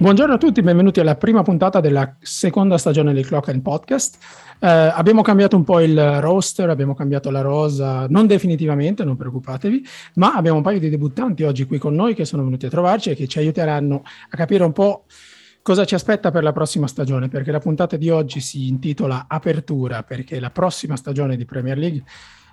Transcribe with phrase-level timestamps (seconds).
[0.00, 4.16] Buongiorno a tutti, benvenuti alla prima puntata della seconda stagione del Clock and Podcast.
[4.58, 9.84] Eh, abbiamo cambiato un po' il roster, abbiamo cambiato la rosa, non definitivamente, non preoccupatevi,
[10.14, 13.10] ma abbiamo un paio di debuttanti oggi qui con noi che sono venuti a trovarci
[13.10, 15.04] e che ci aiuteranno a capire un po'
[15.60, 20.02] cosa ci aspetta per la prossima stagione, perché la puntata di oggi si intitola Apertura,
[20.02, 22.04] perché la prossima stagione di Premier League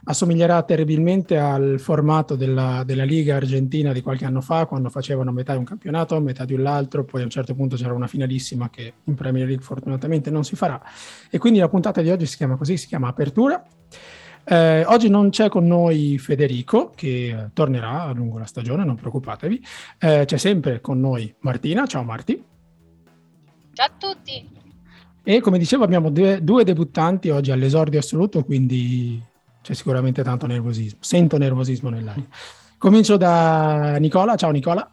[0.09, 5.52] assomiglierà terribilmente al formato della, della, Liga Argentina di qualche anno fa, quando facevano metà
[5.52, 8.70] di un campionato, metà di un altro, poi a un certo punto c'era una finalissima
[8.70, 10.81] che in Premier League fortunatamente non si farà.
[11.29, 13.63] E quindi la puntata di oggi si chiama così, si chiama Apertura.
[14.49, 19.65] Eh, oggi non c'è con noi Federico, che tornerà lungo la stagione, non preoccupatevi.
[19.99, 21.85] Eh, c'è sempre con noi Martina.
[21.85, 22.41] Ciao Marti.
[23.73, 24.55] Ciao a tutti.
[25.21, 29.21] E come dicevo abbiamo due, due debuttanti oggi all'esordio assoluto, quindi
[29.68, 30.99] c'è sicuramente tanto nervosismo.
[31.01, 32.23] Sento nervosismo nell'aria.
[32.77, 34.37] Comincio da Nicola.
[34.37, 34.90] Ciao Nicola.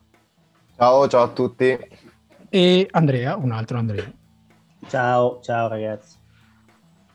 [0.77, 1.79] Ciao, ciao a tutti.
[2.49, 4.11] E Andrea, un altro Andrea.
[4.89, 6.17] Ciao, ciao ragazzi.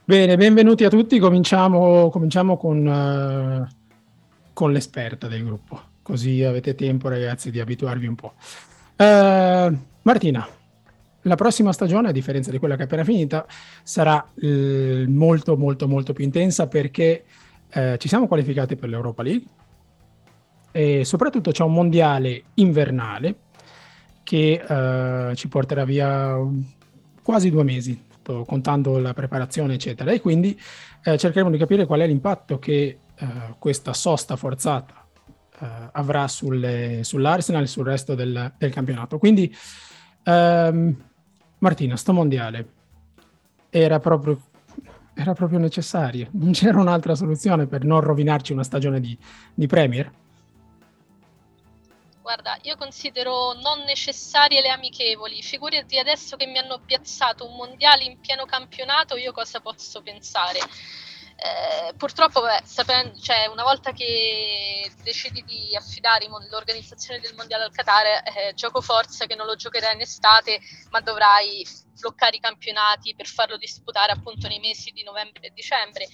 [0.02, 1.18] Bene, benvenuti a tutti.
[1.18, 3.66] Cominciamo, cominciamo con, uh,
[4.54, 8.32] con, l'esperta del gruppo, così avete tempo ragazzi di abituarvi un po'.
[8.96, 10.48] Uh, Martina,
[11.22, 13.44] la prossima stagione, a differenza di quella che è appena finita,
[13.82, 17.24] sarà uh, molto molto molto più intensa perché
[17.72, 19.46] eh, ci siamo qualificati per l'Europa League
[20.72, 23.36] e soprattutto c'è un mondiale invernale
[24.22, 26.36] che eh, ci porterà via
[27.22, 28.06] quasi due mesi,
[28.46, 30.12] contando la preparazione, eccetera.
[30.12, 30.58] E quindi
[31.02, 33.26] eh, cercheremo di capire qual è l'impatto che eh,
[33.58, 35.06] questa sosta forzata
[35.60, 39.18] eh, avrà sulle, sull'Arsenal e sul resto del, del campionato.
[39.18, 39.52] Quindi,
[40.22, 40.96] ehm,
[41.58, 42.68] Martina, sto mondiale
[43.70, 44.40] era proprio
[45.20, 46.28] era proprio necessario.
[46.32, 49.16] Non c'era un'altra soluzione per non rovinarci una stagione di,
[49.54, 50.10] di Premier?
[52.22, 55.42] Guarda, io considero non necessarie le amichevoli.
[55.42, 60.60] Figurati adesso che mi hanno piazzato un mondiale in pieno campionato, io cosa posso pensare?
[61.42, 67.72] Eh, purtroppo, beh, sapendo, cioè, una volta che decidi di affidare l'organizzazione del mondiale al
[67.72, 71.66] Qatar, eh, gioco forza che non lo giocherai in estate, ma dovrai
[71.98, 76.08] bloccare i campionati per farlo disputare appunto nei mesi di novembre e dicembre.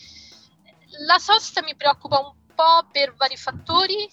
[1.06, 4.08] La sosta mi preoccupa un po' per vari fattori.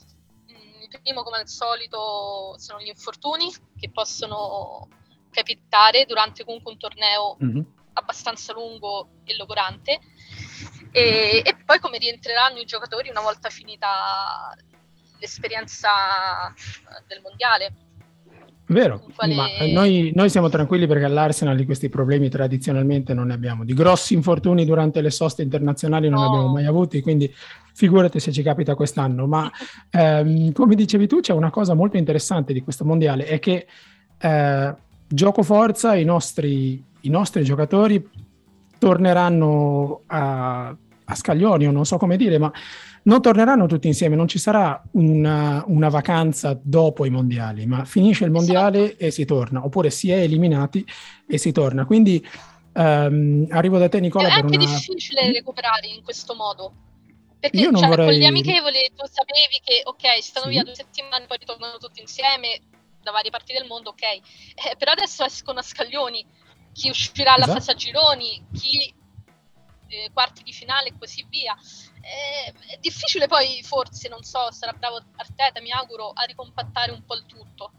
[0.52, 4.88] Mm, il primo, come al solito, sono gli infortuni che possono
[5.30, 7.62] capitare durante comunque un torneo mm-hmm.
[7.94, 10.00] abbastanza lungo e logorante
[10.94, 14.56] e, e poi come rientreranno i giocatori una volta finita
[15.20, 15.90] l'esperienza
[17.08, 17.74] del mondiale.
[18.68, 19.36] Vero, quale...
[19.36, 23.66] ma noi, noi, siamo tranquilli perché all'Arsenal di questi problemi tradizionalmente non ne abbiamo.
[23.66, 26.30] Di grossi infortuni durante le soste internazionali non no.
[26.30, 27.34] ne abbiamo mai avuti, quindi
[27.74, 29.28] figurati se ci capita quest'anno.
[29.28, 29.52] Ma
[29.90, 33.68] ehm, come dicevi tu, c'è una cosa molto interessante di questo mondiale, è che
[34.18, 34.76] eh,
[35.08, 38.10] gioco forza i nostri, i nostri giocatori
[38.84, 40.68] torneranno a,
[41.06, 42.52] a scaglioni, o non so come dire, ma
[43.04, 48.26] non torneranno tutti insieme, non ci sarà una, una vacanza dopo i mondiali, ma finisce
[48.26, 49.04] il mondiale esatto.
[49.04, 50.86] e si torna, oppure si è eliminati
[51.28, 51.86] e si torna.
[51.86, 52.26] Quindi
[52.74, 54.28] um, arrivo da te Nicola.
[54.28, 54.66] È anche una...
[54.66, 56.74] difficile recuperare in questo modo.
[57.40, 58.06] Perché Io non cioè, vorrei...
[58.08, 60.52] con gli amichevoli tu sapevi che ok, stanno sì.
[60.52, 62.60] via due settimane, poi ritornano tutti insieme
[63.02, 64.04] da varie parti del mondo, ok.
[64.04, 66.26] Eh, però adesso escono a scaglioni
[66.74, 67.60] chi uscirà alla esatto.
[67.60, 68.94] fase a gironi, chi
[69.88, 71.56] eh, quarti di finale e così via.
[72.02, 77.04] Eh, è difficile poi, forse, non so, sarà bravo Arteta, mi auguro, a ricompattare un
[77.06, 77.72] po' il tutto.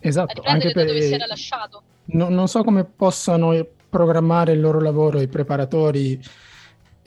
[0.00, 1.82] Esatto, anche per, dove si era lasciato.
[2.06, 3.54] No, non so come possano
[3.88, 6.20] programmare il loro lavoro i preparatori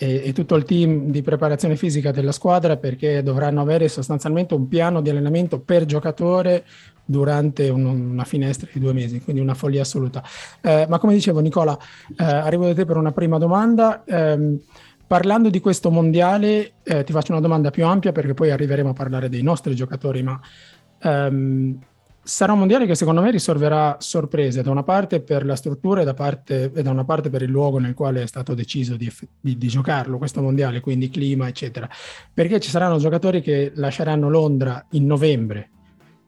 [0.01, 4.69] e, e, tutto il team di preparazione fisica della squadra perché dovranno avere sostanzialmente un
[4.69, 6.63] piano di allenamento per giocatore
[7.03, 10.23] durante un, una finestra di due mesi, quindi una follia assoluta.
[10.61, 11.77] Eh, ma come dicevo Nicola,
[12.17, 14.05] eh, arrivo da te per una prima domanda.
[14.05, 14.57] Eh,
[15.05, 18.93] parlando di questo mondiale, eh, ti faccio una domanda più ampia perché poi arriveremo a
[18.93, 20.39] parlare dei nostri giocatori, ma
[21.01, 21.79] ehm,
[22.29, 26.05] sarà un mondiale che secondo me risolverà sorprese, da una parte per la struttura e
[26.05, 29.11] da, parte, e da una parte per il luogo nel quale è stato deciso di,
[29.41, 31.89] di, di, giocarlo questo mondiale, quindi clima, eccetera.
[32.31, 35.71] Perché ci saranno giocatori che lasceranno Londra in novembre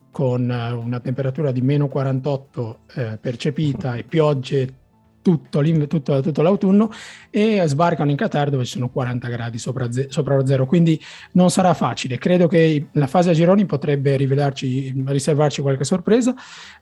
[0.09, 4.80] con eh, una temperatura di meno 48 eh, percepita e piogge
[5.21, 6.91] tutto, tutto, tutto, l'autunno
[7.29, 10.99] e sbarcano in Qatar dove ci sono 40 gradi sopra, ze- sopra, lo zero, quindi
[11.33, 12.17] non sarà facile.
[12.17, 16.33] Credo che la fase a gironi potrebbe riservarci qualche sorpresa,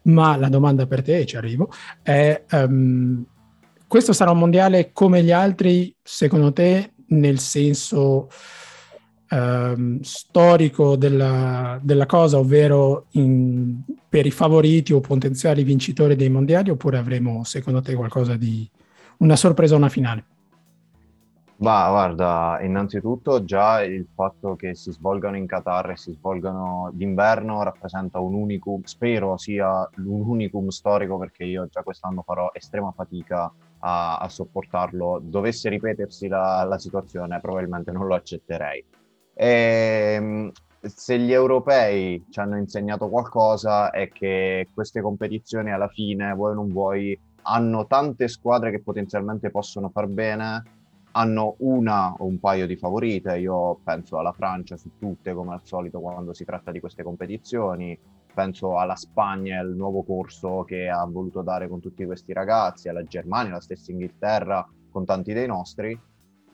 [0.03, 1.71] ma la domanda per te, e ci arrivo,
[2.01, 3.25] è um,
[3.88, 8.30] questo sarà un mondiale come gli altri, secondo te, nel senso
[9.29, 16.69] ehm, storico della, della, cosa, ovvero in, per i favoriti o potenziali vincitori dei mondiali
[16.69, 18.69] oppure avremo secondo te qualcosa di
[19.17, 20.25] una sorpresa una finale?
[21.59, 27.63] Ma guarda, innanzitutto già il fatto che si svolgano in Qatar e si svolgano d'inverno
[27.63, 33.51] rappresenta un unicum, spero sia un unicum storico perché io già quest'anno farò estrema fatica
[33.79, 35.19] a, a sopportarlo.
[35.21, 38.85] Dovesse ripetersi la, la, situazione probabilmente non lo accetterei.
[39.41, 40.51] E, ehm,
[40.81, 46.56] se gli europei ci hanno insegnato qualcosa è che queste competizioni alla fine, vuoi o
[46.56, 50.63] non vuoi, hanno tante squadre che potenzialmente possono far bene
[51.12, 55.62] hanno una o un paio di favorite, io penso alla Francia su tutte come al
[55.63, 57.97] solito quando si tratta di queste competizioni,
[58.33, 63.03] penso alla Spagna, il nuovo corso che ha voluto dare con tutti questi ragazzi, alla
[63.03, 66.00] Germania, la stessa Inghilterra con tanti dei nostri.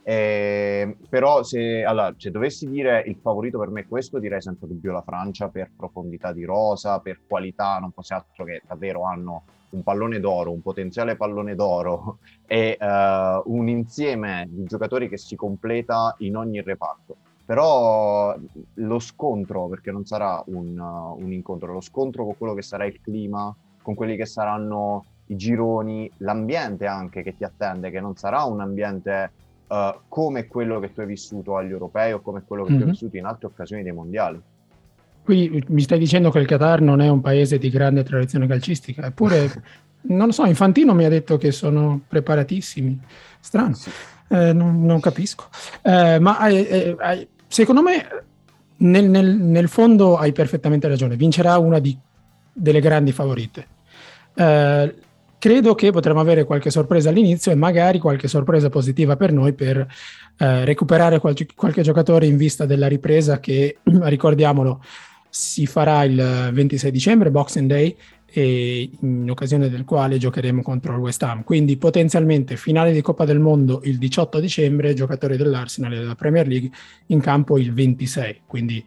[0.07, 4.67] Eh, però se, allora, se dovessi dire il favorito per me è questo, direi senza
[4.67, 9.45] dubbio la Francia per profondità di rosa, per qualità, non fosse altro che davvero hanno
[9.71, 15.35] un pallone d'oro, un potenziale pallone d'oro e uh, un insieme di giocatori che si
[15.35, 17.15] completa in ogni reparto.
[17.43, 18.35] Però
[18.75, 22.85] lo scontro, perché non sarà un, uh, un incontro, lo scontro con quello che sarà
[22.85, 28.15] il clima, con quelli che saranno i gironi, l'ambiente anche che ti attende, che non
[28.15, 29.31] sarà un ambiente
[29.67, 32.79] uh, come quello che tu hai vissuto agli europei o come quello che mm-hmm.
[32.79, 32.97] tu hai mhm.
[32.97, 34.41] vissuto in altre occasioni dei mondiali.
[35.23, 39.07] Qui mi stai dicendo che il Qatar non è un paese di grande tradizione calcistica,
[39.07, 39.51] eppure,
[40.07, 42.99] non lo so, Infantino mi ha detto che sono preparatissimi.
[43.39, 43.75] Strano,
[44.29, 45.45] eh, non, non, capisco.
[45.81, 48.07] Eh, ma eh secondo me,
[48.77, 51.97] nel, nel, nel, fondo hai perfettamente ragione, vincerà una di,
[52.51, 53.67] delle grandi favorite.
[54.33, 54.95] Eh,
[55.45, 59.77] credo che potremo avere qualche sorpresa all'inizio e magari qualche sorpresa positiva per noi per
[60.39, 64.83] eh, recuperare qualche, qualche giocatore in vista della ripresa che, ricordiamolo,
[65.29, 67.95] si farà il 26 dicembre, Boxing Day,
[68.25, 71.43] e in occasione del quale giocheremo contro il West Ham.
[71.43, 76.47] Quindi potenzialmente finale di Coppa del Mondo il 18 dicembre, giocatori dell'Arsenal e della Premier
[76.47, 76.71] League
[77.07, 78.41] in campo il 26.
[78.47, 78.83] Quindi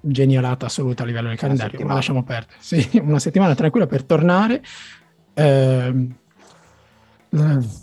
[0.00, 2.56] genialata assoluta a livello del calendario, ma lasciamo perdere.
[2.60, 4.62] Sì, una settimana tranquilla per tornare.
[5.38, 6.08] Eh,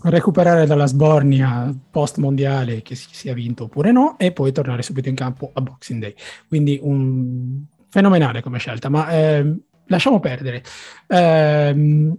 [0.03, 5.07] recuperare dalla sbornia post mondiale che si sia vinto oppure no e poi tornare subito
[5.07, 6.15] in campo a Boxing Day
[6.47, 7.63] quindi un
[7.95, 9.55] fenomenale come scelta, ma eh,
[9.85, 10.61] lasciamo perdere.
[11.07, 12.13] Eh,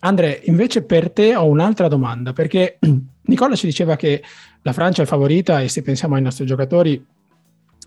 [0.00, 2.80] Andre, invece per te ho un'altra domanda, perché
[3.22, 4.24] Nicola ci diceva che
[4.62, 7.04] la Francia è favorita e se pensiamo ai nostri giocatori,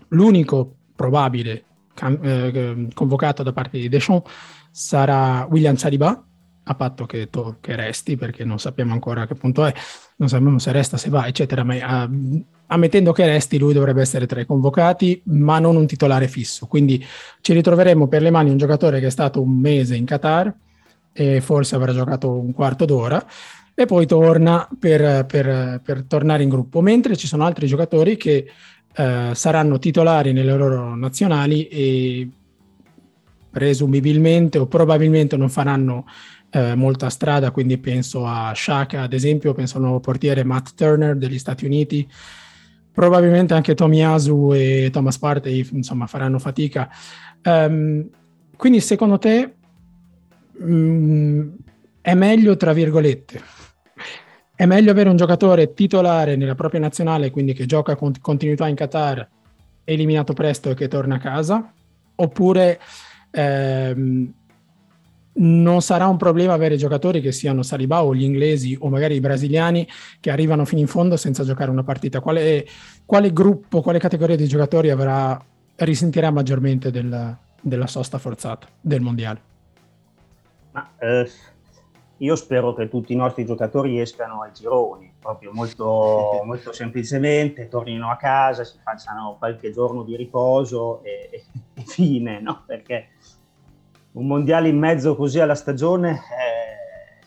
[0.08, 4.30] l'unico probabile can- eh, convocato da parte di Deschamps
[4.70, 6.24] sarà William Saliba,
[6.64, 9.72] a patto che, to- che, resti, perché non sappiamo ancora a che punto è,
[10.16, 14.26] non sappiamo se resta, se va, eccetera, ma uh, ammettendo che resti, lui dovrebbe essere
[14.26, 16.66] tra i convocati, ma non un titolare fisso.
[16.66, 17.04] Quindi
[17.40, 20.52] ci ritroveremo per le mani un giocatore che è stato un mese in Qatar
[21.12, 23.24] e forse avrà giocato un quarto d'ora
[23.74, 28.46] e poi torna per, per, per tornare in gruppo, mentre ci sono altri giocatori che
[28.96, 32.28] eh, saranno titolari nelle loro nazionali e
[33.50, 36.06] presumibilmente o probabilmente non faranno
[36.54, 41.16] eh, molta strada, quindi penso a Shaka ad esempio, penso al nuovo portiere Matt Turner
[41.16, 42.08] degli Stati Uniti,
[42.92, 46.88] probabilmente anche Tomiyasu e Thomas Partey insomma faranno fatica.
[47.42, 48.08] Um,
[48.56, 49.54] quindi secondo te
[50.60, 51.56] um,
[52.00, 53.40] è meglio, tra virgolette,
[54.54, 58.76] è meglio avere un giocatore titolare nella propria nazionale, quindi che gioca con continuità in
[58.76, 59.28] Qatar,
[59.82, 61.72] eliminato presto e che torna a casa,
[62.14, 62.78] oppure
[63.32, 64.32] ehm,
[65.36, 69.20] non sarà un problema avere giocatori che siano Saliba o gli inglesi o magari i
[69.20, 69.86] brasiliani
[70.20, 72.20] che arrivano fino in fondo senza giocare una partita.
[72.20, 72.66] Quale,
[73.04, 75.40] quale gruppo, quale categoria di giocatori avrà,
[75.76, 79.52] risentirà maggiormente del, della sosta forzata del mondiale?
[80.72, 81.28] Ma, eh,
[82.18, 88.10] io spero che tutti i nostri giocatori escano ai gironi, proprio molto, molto semplicemente, tornino
[88.10, 92.62] a casa, si facciano qualche giorno di riposo e, e, fine, no?
[92.66, 93.08] Perché
[94.14, 97.24] un mondiale in mezzo così alla stagione eh,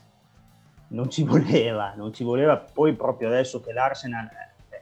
[0.89, 2.57] non ci voleva, non ci voleva.
[2.57, 4.29] Poi proprio adesso che l'Arsenal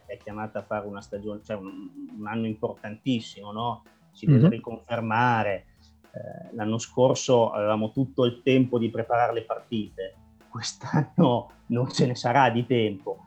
[0.05, 3.83] è chiamata a fare una stagione, cioè un, un anno importantissimo, no?
[4.11, 4.49] Si deve mm-hmm.
[4.49, 5.65] riconfermare.
[6.11, 10.15] Eh, l'anno scorso avevamo tutto il tempo di preparare le partite,
[10.47, 13.25] quest'anno non ce ne sarà di tempo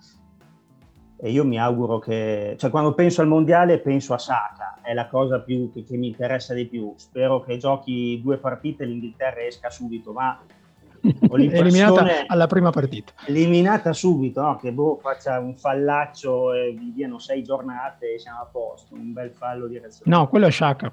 [1.20, 5.08] e io mi auguro che, cioè quando penso al mondiale penso a Saka, è la
[5.08, 6.94] cosa più, che, che, mi interessa di più.
[6.96, 10.38] Spero che giochi due partite e l'Inghilterra esca subito, ma
[11.28, 13.12] ho eliminata alla prima partita.
[13.26, 14.56] Eliminata subito, no?
[14.56, 19.12] che boh, faccia un fallaccio e vi diano sei giornate e siamo a posto, un
[19.12, 20.16] bel fallo di reazione.
[20.16, 20.92] No, quello è Saka.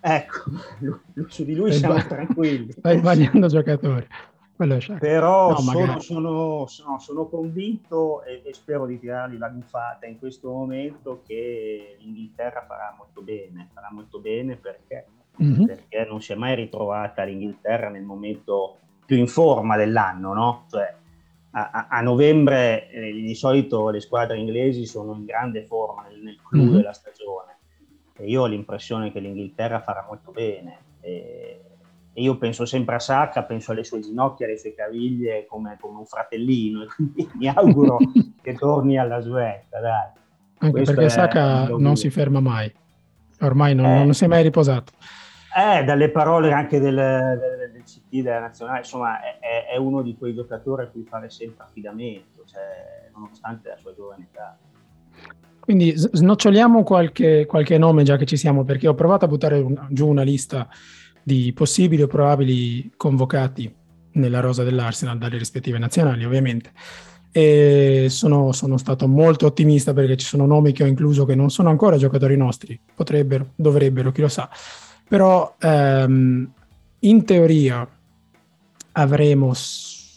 [0.00, 0.50] Ecco,
[1.28, 2.72] su di lui siamo tranquilli.
[2.72, 4.06] Stai sbagliando giocatore.
[4.98, 10.18] Però no, sono, sono, sono, sono, convinto e, e, spero di tirargli la gufata in
[10.18, 15.06] questo momento che l'Inghilterra farà molto bene, farà molto bene perché,
[15.42, 15.64] mm-hmm.
[15.64, 20.64] perché non si è mai ritrovata l'Inghilterra nel momento più in forma dell'anno, no?
[20.70, 20.94] Cioè,
[21.54, 26.20] a, a, a novembre eh, di solito le squadre inglesi sono in grande forma nel,
[26.20, 26.76] nel clou mm-hmm.
[26.76, 27.56] della stagione
[28.22, 30.78] e io ho l'impressione che l'Inghilterra farà molto bene.
[31.00, 31.60] E,
[32.14, 35.98] e io penso sempre a Sacca, penso alle sue ginocchia, alle sue caviglie come, come
[35.98, 37.98] un fratellino, e quindi mi auguro
[38.42, 40.20] che torni alla suetta, dai.
[40.58, 42.72] Anche Questo perché Sacca non si ferma mai,
[43.40, 44.92] ormai non, eh, non, si è mai riposato.
[45.56, 50.16] Eh, dalle parole anche del, del, del CT della nazionale, insomma, è, è, uno di
[50.16, 54.56] quei giocatori a cui fare sempre affidamento, cioè, nonostante la sua giovane età.
[55.58, 59.86] Quindi snoccioliamo qualche, qualche, nome già che ci siamo, perché ho provato a buttare un,
[59.90, 60.68] giù una lista
[61.22, 63.72] di possibili o probabili convocati
[64.12, 66.72] nella rosa dell'Arsenal dalle rispettive nazionali, ovviamente.
[67.30, 71.50] E sono, sono, stato molto ottimista perché ci sono nomi che ho incluso che non
[71.50, 74.50] sono ancora giocatori nostri, potrebbero, dovrebbero, chi lo sa.
[75.08, 76.52] Però ehm,
[77.00, 77.88] in teoria
[78.92, 79.52] avremo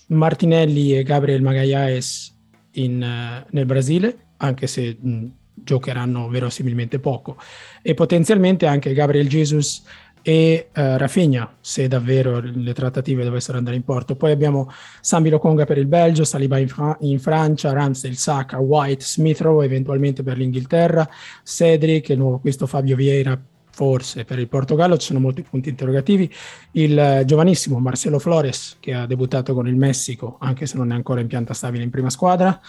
[0.08, 2.36] Martinelli e Gabriel Magallaes
[2.72, 7.38] in, uh, nel Brasile, anche se mh, giocheranno verosimilmente poco,
[7.82, 9.84] e potenzialmente anche Gabriel Jesus
[10.28, 14.16] e uh, Rafinha, se davvero le trattative dovessero andare in porto.
[14.16, 19.04] Poi abbiamo Sambi Lokonga per il Belgio, Saliba in, Fra- in Francia, Ramsdale, Saka, White,
[19.06, 21.08] Smithrow eventualmente per l'Inghilterra,
[21.44, 23.40] Cedric, il nuovo acquisto Fabio Vieira
[23.70, 26.34] forse per il Portogallo, ci sono molti punti interrogativi.
[26.72, 30.96] Il uh, giovanissimo Marcelo Flores che ha debuttato con il Messico, anche se non è
[30.96, 32.60] ancora in pianta stabile in prima squadra.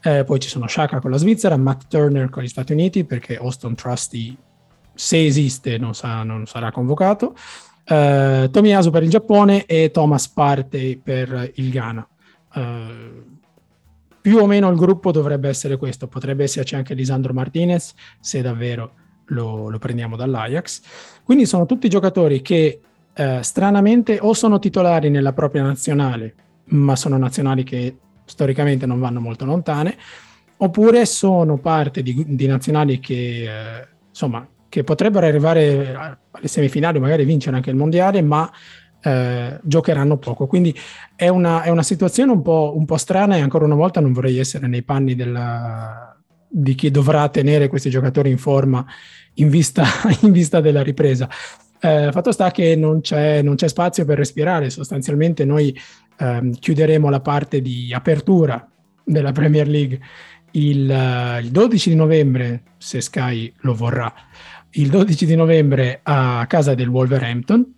[0.00, 3.36] Eh, poi ci sono Shaka con la Svizzera, Matt Turner con gli Stati Uniti perché
[3.36, 4.36] Austin Trusty
[5.00, 7.34] se esiste non, sa, non sarà convocato,
[7.88, 12.06] uh, Tomiyasu per il Giappone e Thomas Partey per il Ghana.
[12.54, 13.38] Uh,
[14.20, 18.92] più o meno il gruppo dovrebbe essere questo, potrebbe esserci anche Lisandro Martinez se davvero
[19.28, 20.82] lo, lo prendiamo dall'Ajax.
[21.24, 22.80] Quindi sono tutti giocatori che
[23.16, 29.20] uh, stranamente o sono titolari nella propria nazionale, ma sono nazionali che storicamente non vanno
[29.20, 29.96] molto lontane,
[30.58, 33.48] oppure sono parte di, di nazionali che
[34.10, 35.94] insomma che potrebbero arrivare
[36.30, 38.50] alle semifinali, magari vincere anche il mondiale, ma
[39.02, 40.46] eh, giocheranno poco.
[40.46, 40.74] Quindi
[41.16, 44.12] è una, è una situazione un po', un po', strana e ancora una volta non
[44.12, 46.16] vorrei essere nei panni della,
[46.48, 48.86] di chi dovrà tenere questi giocatori in forma
[49.34, 49.84] in vista,
[50.22, 51.28] in vista della ripresa.
[51.82, 55.76] Eh, fatto sta che non c'è, non c'è, spazio per respirare, sostanzialmente noi
[56.18, 58.64] eh, chiuderemo la parte di apertura
[59.02, 59.98] della Premier League
[60.52, 64.12] il, il 12 di novembre, se Sky lo vorrà
[64.72, 67.74] il 12 di novembre a casa del Wolverhampton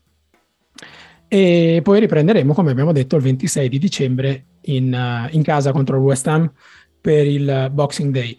[1.28, 5.96] e poi riprenderemo, come abbiamo detto, il 26 di dicembre in, uh, in casa contro
[5.96, 6.52] il West Ham
[7.00, 8.36] per il Boxing Day.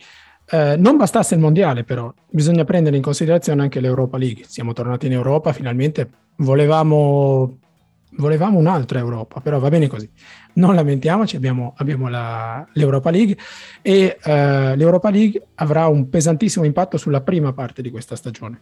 [0.52, 4.44] Uh, non bastasse il mondiale, però, bisogna prendere in considerazione anche l'Europa League.
[4.46, 6.08] Siamo tornati in Europa, finalmente
[6.38, 7.58] volevamo
[8.18, 10.10] volevamo un'altra Europa, però va bene così.
[10.56, 13.36] Non lamentiamoci, abbiamo, abbiamo la, l'Europa League
[13.82, 14.30] e uh,
[14.76, 18.62] l'Europa League avrà un pesantissimo impatto sulla prima parte di questa stagione.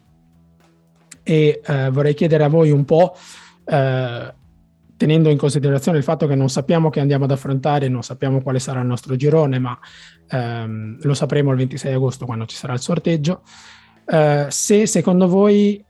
[1.24, 3.14] E uh, vorrei chiedere a voi un po',
[3.66, 4.34] uh,
[4.96, 8.60] tenendo in considerazione il fatto che non sappiamo che andiamo ad affrontare, non sappiamo quale
[8.60, 9.78] sarà il nostro girone, ma
[10.32, 13.42] um, lo sapremo il 26 agosto quando ci sarà il sorteggio,
[14.50, 15.84] se secondo voi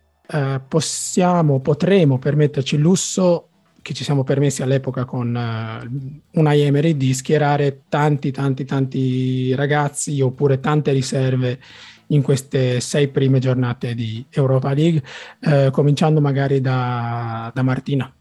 [0.68, 3.51] possiamo, potremo permetterci il lusso
[3.82, 10.22] che ci siamo permessi all'epoca con uh, una Emery di schierare tanti, tanti, tanti ragazzi
[10.22, 11.60] oppure tante riserve
[12.08, 15.02] in queste sei prime giornate di Europa League,
[15.40, 18.14] eh, cominciando magari da, da Martina.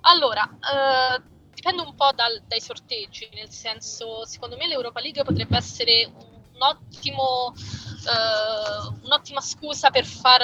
[0.00, 1.22] Allora, eh,
[1.54, 6.62] dipende un po' dal, dai sorteggi, nel senso, secondo me l'Europa League potrebbe essere un
[6.62, 7.54] ottimo,
[8.06, 10.40] eh, un'ottima scusa per far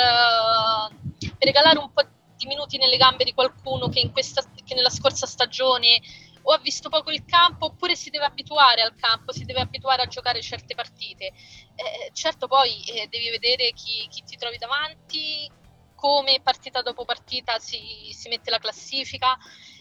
[1.19, 2.03] per regalare un po'
[2.37, 6.01] di minuti nelle gambe di qualcuno che, questa, che nella scorsa stagione
[6.43, 10.03] o ha visto poco il campo oppure si deve abituare al campo, si deve abituare
[10.03, 11.27] a giocare certe partite.
[11.27, 15.49] Eh, certo poi eh, devi vedere chi, chi, ti trovi davanti,
[15.95, 19.39] come partita dopo partita si, si mette la classifica,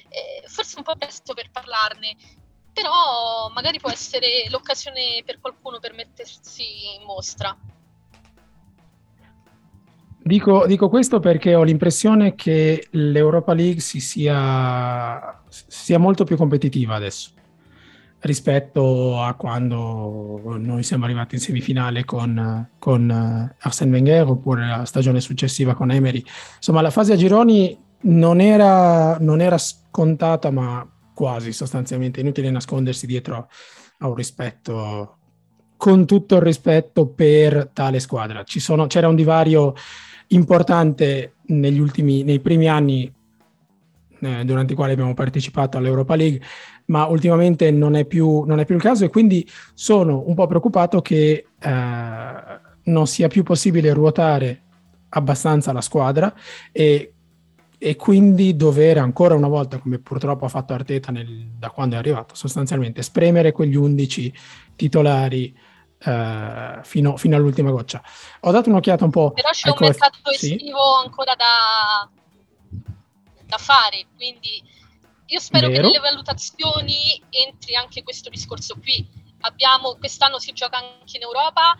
[0.09, 2.15] eh, forse un po' presto per parlarne,
[2.71, 7.57] però magari può essere l'occasione per qualcuno per mettersi in mostra.
[10.23, 16.95] Dico, dico, questo perché ho l'impressione che l'Europa League si sia, sia molto più competitiva
[16.95, 17.31] adesso.
[18.21, 24.85] rispetto a quando noi siamo arrivati in semifinale con, con eh, Arsène Wenger oppure la
[24.85, 26.23] stagione successiva con Emery.
[26.57, 32.19] Insomma, la fase a gironi non era, non era scontata, ma quasi sostanzialmente.
[32.19, 33.49] Inutile nascondersi dietro
[33.99, 35.17] a un rispetto,
[35.77, 38.43] con tutto il rispetto per tale squadra.
[38.45, 39.73] Sono, c'era un divario
[40.31, 43.11] importante negli ultimi, nei primi anni
[44.19, 46.41] eh, durante i quali abbiamo partecipato all'Europa League,
[46.85, 50.47] ma ultimamente non è più, non è più il caso e quindi sono un po'
[50.47, 54.61] preoccupato che eh, non sia più possibile ruotare
[55.09, 56.33] abbastanza la squadra
[56.71, 57.13] e,
[57.77, 61.97] e, quindi dover ancora una volta, come purtroppo ha fatto Arteta nel, da quando è
[61.97, 64.33] arrivato, sostanzialmente spremere quegli 11
[64.75, 65.53] titolari
[66.03, 68.01] Uh, fino, fino, all'ultima goccia.
[68.41, 69.31] Ho dato un'occhiata un po'.
[69.31, 71.05] Però c'è un mercato estivo sì?
[71.05, 72.09] ancora da,
[73.45, 74.63] da fare, quindi
[75.31, 75.81] io spero Vero.
[75.81, 79.07] che nelle valutazioni entri anche questo discorso qui.
[79.41, 81.75] Abbiamo, quest'anno si gioca anche in Europa,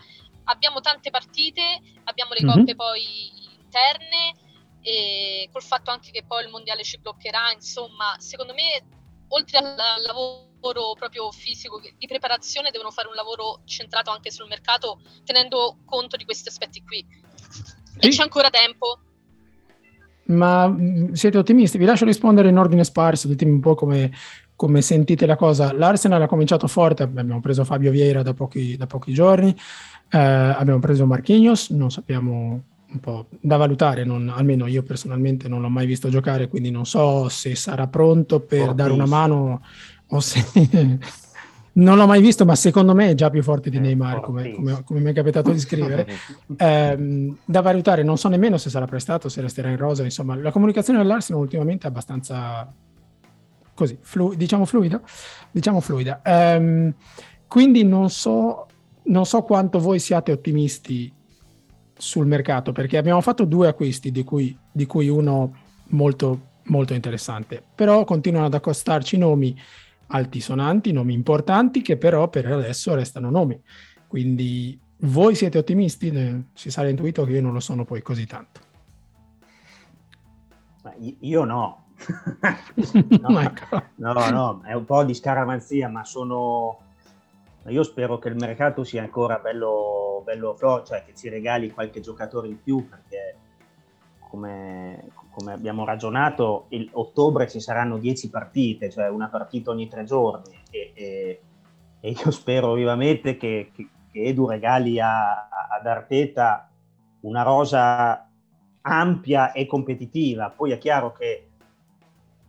[0.45, 2.57] abbiamo tante partite, abbiamo le mm-hmm.
[2.57, 4.35] coppe poi interne
[4.81, 8.83] e col fatto anche che poi il mondiale ci bloccherà, insomma, secondo me
[9.27, 10.03] oltre al, al
[10.61, 16.15] lavoro proprio fisico di preparazione devono fare un lavoro centrato anche sul mercato tenendo conto
[16.15, 17.05] di questi aspetti qui.
[17.49, 17.63] Sì.
[17.99, 18.99] E c'è ancora tempo.
[20.25, 21.77] Ma mm, siete ottimisti?
[21.77, 24.11] Vi lascio rispondere in ordine sparso, ditemi un po' come,
[24.55, 25.73] come sentite la cosa.
[25.73, 29.53] L'Arsenal ha cominciato forte, abbiamo preso Fabio Vieira da pochi, da pochi giorni,
[30.09, 35.61] eh, abbiamo preso Marquinhos, non sappiamo un po' da valutare, non, almeno io personalmente non
[35.61, 38.73] l'ho mai visto giocare, quindi non so se sarà pronto per Fortissimo.
[38.73, 39.61] dare una mano
[40.11, 40.43] o se
[41.73, 44.83] non l'ho mai visto, ma secondo me è già più forte di Neymar, come, come,
[44.83, 46.07] come, mi è capitato di scrivere.
[46.57, 50.03] eh, da valutare, non so nemmeno se sarà prestato, se resterà in rosa.
[50.03, 52.71] Insomma, la comunicazione dell'Arsenal ultimamente è abbastanza
[53.73, 55.01] così, flu- diciamo fluida.
[55.49, 56.21] Diciamo fluida.
[56.23, 56.93] Eh,
[57.47, 58.67] quindi non so,
[59.03, 61.11] non so quanto voi siate ottimisti
[61.97, 65.55] sul mercato, perché abbiamo fatto due acquisti, di cui, di cui uno
[65.89, 69.55] molto, molto interessante, però continuano ad accostarci nomi
[70.11, 73.59] altisonanti, nomi importanti che però per adesso restano nomi.
[74.07, 76.45] Quindi voi siete ottimisti?
[76.53, 78.59] Si sarà intuito che io non lo sono poi così tanto.
[81.19, 81.85] Io no.
[83.21, 83.83] no, ecco.
[83.95, 86.79] no, no, è un po' di scaramanzia, ma sono...
[87.67, 92.47] Io spero che il mercato sia ancora bello, bello cioè che ci regali qualche giocatore
[92.47, 93.37] in più, perché
[94.27, 100.03] come, come abbiamo ragionato, il ottobre ci saranno 10 partite, cioè una partita ogni tre
[100.03, 101.41] giorni e, e,
[101.99, 106.69] e io spero vivamente che, che, che Edu regali a, ad Arteta
[107.21, 108.27] una rosa
[108.81, 110.49] ampia e competitiva.
[110.49, 111.47] Poi è chiaro che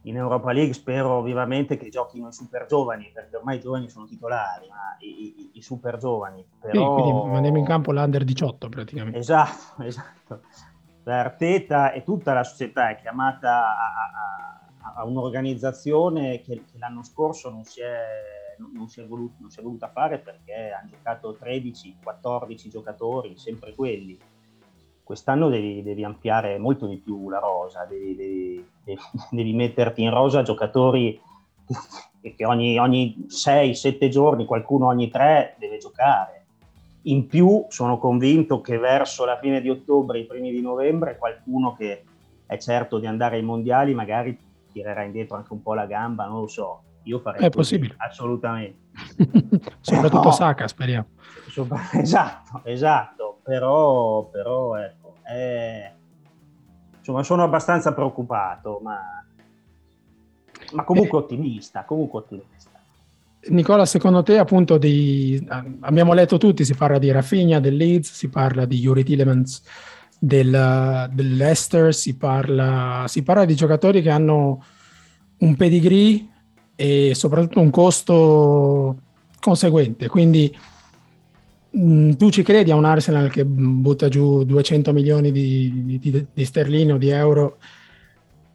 [0.03, 4.07] in Europa League spero vivamente che giochino i super giovani, perché ormai i giovani sono
[4.07, 6.45] titolari, ma i, i, i super giovani.
[6.61, 6.97] Però...
[6.97, 9.19] Sì, quindi mandiamo in campo l'under 18 praticamente.
[9.19, 10.41] Esatto, esatto.
[11.05, 13.93] Arteta e tutta la società è chiamata a,
[14.83, 19.61] a, a un'organizzazione che, che, l'anno scorso non si, è, non, si voluto, non si,
[19.61, 24.19] è, voluta fare perché hanno giocato 13-14 giocatori, sempre quelli.
[25.03, 28.65] Quest'anno devi, devi, ampliare molto di più la rosa, devi, devi,
[29.31, 31.21] devi metterti in rosa giocatori
[32.37, 36.42] che ogni 6-7 giorni, qualcuno ogni 3 deve giocare
[37.03, 41.75] in più sono convinto che verso la fine di ottobre, i primi di novembre, qualcuno
[41.75, 42.05] che
[42.47, 44.39] è certo di andare ai mondiali magari
[44.71, 46.83] tirerà indietro anche un po' la gamba, non lo so.
[47.05, 47.95] Io farei è così, possibile.
[47.99, 48.79] assolutamente.
[49.81, 50.31] Soprattutto no.
[50.31, 51.07] Saka, speriamo.
[51.93, 55.93] Esatto, esatto, però, però ecco, è...
[56.97, 58.99] insomma sono abbastanza preoccupato, ma,
[60.73, 61.23] ma comunque eh.
[61.23, 62.72] ottimista, comunque ottimista.
[63.49, 65.45] Nicola, secondo te, appunto, di,
[65.81, 69.63] abbiamo letto tutti, si parla di Rafinha, del Leeds, si parla di Yuri Tillemans,
[70.17, 74.65] del, dell'Ester, si parla, si parla di giocatori che hanno
[75.39, 76.25] un pedigree
[76.77, 78.97] e soprattutto un costo
[79.41, 80.07] conseguente.
[80.07, 80.57] Quindi
[81.71, 86.27] mh, mm, tu ci credi a un Arsenal che butta giù 200 milioni di, di,
[86.33, 87.59] di sterline o di euro,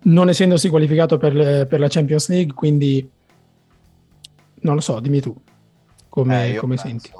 [0.03, 3.15] non essendosi qualificato per, per la Champions League, quindi
[4.67, 5.35] non lo so, dimmi tu
[6.09, 7.11] come, eh, come penso, senti.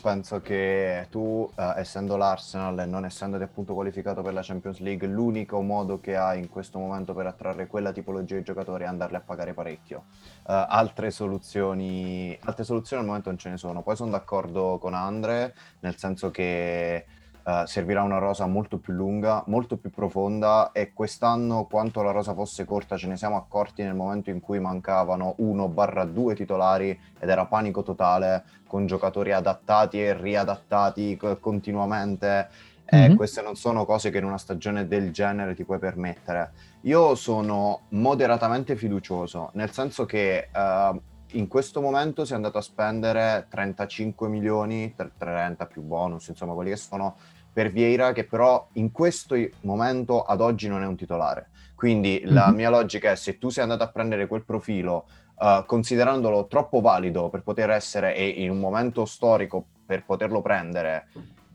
[0.00, 5.06] Penso che tu, eh, essendo l'Arsenal e non essendoti appunto qualificato per la Champions League,
[5.06, 9.16] l'unico modo che hai in questo momento per attrarre quella tipologia di giocatori è andarli
[9.16, 10.04] a pagare parecchio.
[10.46, 13.82] Uh, altre, soluzioni, altre soluzioni al momento non ce ne sono.
[13.82, 17.04] Poi sono d'accordo con Andre, nel senso che
[17.50, 22.12] Uh, Uh, servirà una rosa molto più lunga, molto più profonda e quest'anno quanto la
[22.12, 27.28] rosa fosse corta ce ne siamo accorti nel momento in cui mancavano 1-2 titolari ed
[27.28, 32.48] era panico totale con giocatori adattati e riadattati continuamente.
[32.92, 33.14] Mm-hmm.
[33.14, 36.50] queste non sono cose che in una stagione del genere ti puoi permettere.
[36.82, 41.00] Io sono moderatamente fiducioso, nel senso che uh,
[41.32, 46.70] in questo momento si è andato a spendere 35 milioni, 30 più bonus, insomma quelli
[46.70, 47.16] che sono
[47.52, 51.50] per Vieira, che però in questo momento ad oggi non è un titolare.
[51.74, 52.34] Quindi mm-hmm.
[52.34, 55.06] la mia logica è se tu sei andato a prendere quel profilo
[55.38, 61.06] uh, considerandolo troppo valido per poter essere e in un momento storico per poterlo prendere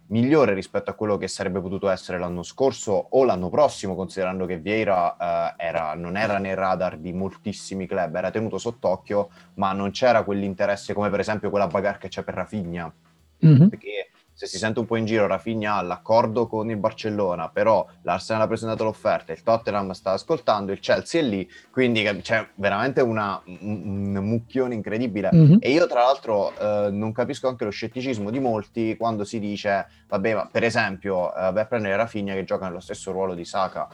[0.08, 4.60] migliore rispetto a quello che sarebbe potuto essere l'anno scorso o l'anno prossimo, considerando che
[4.60, 9.92] Vieira eh, era, non era nei radar di moltissimi club, era tenuto sott'occhio, ma non
[9.92, 12.92] c'era quell'interesse come per esempio quella bagarre che c'è per Rafinha.
[13.46, 13.68] Mm-hmm.
[13.68, 17.88] Perché se si sente un po' in giro, Rafinha ha l'accordo con il Barcellona, però
[18.02, 23.00] l'Arsenal ha presentato l'offerta, il Tottenham sta ascoltando, il Chelsea è lì, quindi c'è veramente
[23.00, 25.30] una, un, mucchione incredibile.
[25.34, 25.58] Mm-hmm.
[25.62, 29.88] E io tra l'altro eh, non capisco anche lo scetticismo di molti quando si dice,
[30.10, 33.46] vabbè, ma per esempio, eh, vai a prendere Rafinha che gioca nello stesso ruolo di
[33.46, 33.88] Saka.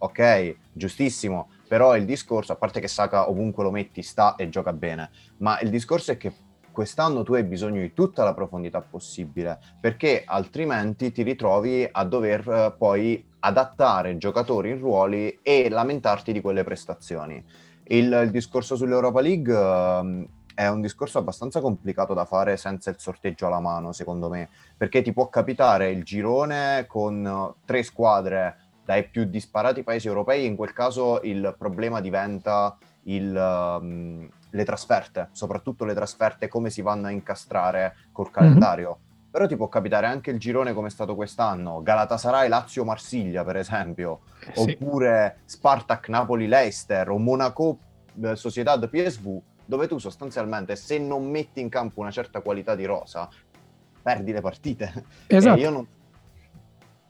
[0.00, 4.72] Ok, giustissimo, però il discorso, a parte che Saka ovunque lo metti sta e gioca
[4.72, 6.32] bene, ma il discorso è che
[6.78, 12.48] quest'anno tu hai bisogno di tutta la profondità possibile, perché altrimenti ti ritrovi a dover
[12.48, 17.44] eh, poi adattare giocatori in ruoli e lamentarti di quelle prestazioni.
[17.82, 22.96] Il, il discorso sull'Europa League eh, è un discorso abbastanza complicato da fare senza il
[23.00, 29.08] sorteggio alla mano, secondo me, perché ti può capitare il girone con tre squadre dai
[29.08, 35.84] più disparati paesi europei, in quel caso il problema diventa il, um, le trasferte, soprattutto
[35.84, 38.88] le trasferte, come si vanno a incastrare col calendario.
[38.88, 39.30] Mm-hmm.
[39.30, 43.56] Però ti può capitare anche il girone come è stato quest'anno, Galatasaray, Lazio, Marsiglia per
[43.56, 44.20] esempio,
[44.54, 44.76] sì.
[44.78, 47.78] oppure Spartak, Napoli, Leicester o Monaco,
[48.22, 52.86] eh, Sociedad, PSV, dove tu sostanzialmente se non metti in campo una certa qualità di
[52.86, 53.28] rosa,
[54.02, 55.04] perdi le partite.
[55.26, 55.60] Esatto.
[55.60, 55.86] Io non,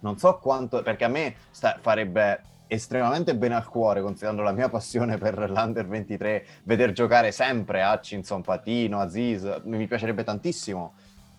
[0.00, 4.68] non so quanto, perché a me sta, farebbe estremamente bene al cuore, considerando la mia
[4.68, 10.94] passione per l'Under 23, veder giocare sempre Hutchinson, Patino, Aziz, mi piacerebbe tantissimo.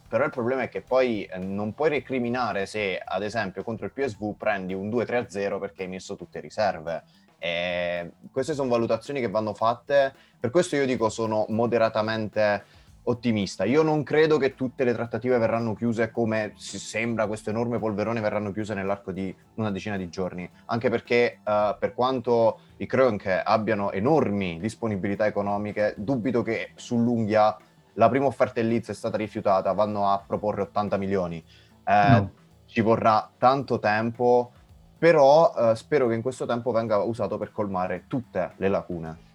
[0.10, 3.92] Però il problema è che poi eh, non puoi recriminare se, ad esempio, contro il
[3.92, 7.04] PSV prendi un 2-3-0 perché hai messo tutte riserve.
[7.38, 10.14] E queste sono valutazioni che vanno fatte.
[10.40, 12.64] Per questo io dico sono moderatamente
[13.10, 13.64] ottimista.
[13.66, 18.22] Io non credo che tutte le trattative verranno chiuse come si sembra, questo enorme polverone
[18.22, 23.42] verranno chiuse nell'arco di una decina di giorni, anche perché uh, per quanto i Krönke
[23.44, 27.58] abbiano enormi disponibilità economiche, dubito che sull'unghia
[27.94, 31.44] la prima offerta Leeds è stata rifiutata, vanno a proporre 80 milioni.
[31.84, 32.32] Eh, no.
[32.66, 34.52] Ci vorrà tanto tempo,
[34.98, 39.29] però uh, spero che in questo tempo venga usato per colmare tutte le lacune.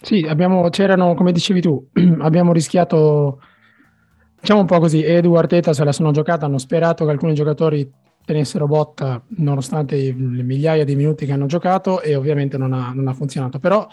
[0.00, 1.88] Sì, abbiamo, c'erano, come dicevi tu,
[2.20, 3.40] abbiamo rischiato,
[4.40, 7.34] diciamo un po' così, Edu e Arteta se la sono giocata, hanno sperato che alcuni
[7.34, 7.90] giocatori
[8.24, 13.08] tenessero botta nonostante le migliaia di minuti che hanno giocato e ovviamente non ha, non
[13.08, 13.58] ha funzionato.
[13.58, 13.86] Però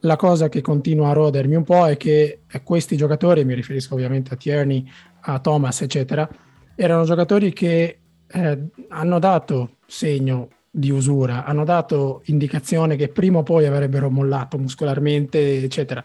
[0.00, 4.34] la cosa che continua a rodermi un po' è che questi giocatori, mi riferisco ovviamente
[4.34, 4.84] a Tierney,
[5.22, 6.28] a Thomas, eccetera,
[6.74, 13.42] erano giocatori che eh, hanno dato segno di usura, hanno dato indicazione che prima o
[13.42, 16.04] poi avrebbero mollato muscolarmente, eccetera.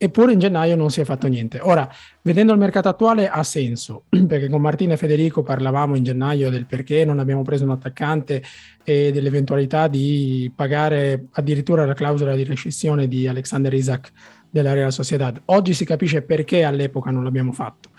[0.00, 1.60] Eppure in gennaio non si è fatto niente.
[1.60, 1.88] Ora,
[2.22, 6.66] vedendo il mercato attuale ha senso, perché con Martina e Federico parlavamo in gennaio del
[6.66, 8.42] perché non abbiamo preso un attaccante
[8.82, 14.10] e dell'eventualità di pagare addirittura la clausola di rescissione di Alexander Isaac
[14.50, 15.40] della Real Sociedad.
[15.46, 17.90] Oggi si capisce perché all'epoca non l'abbiamo fatto,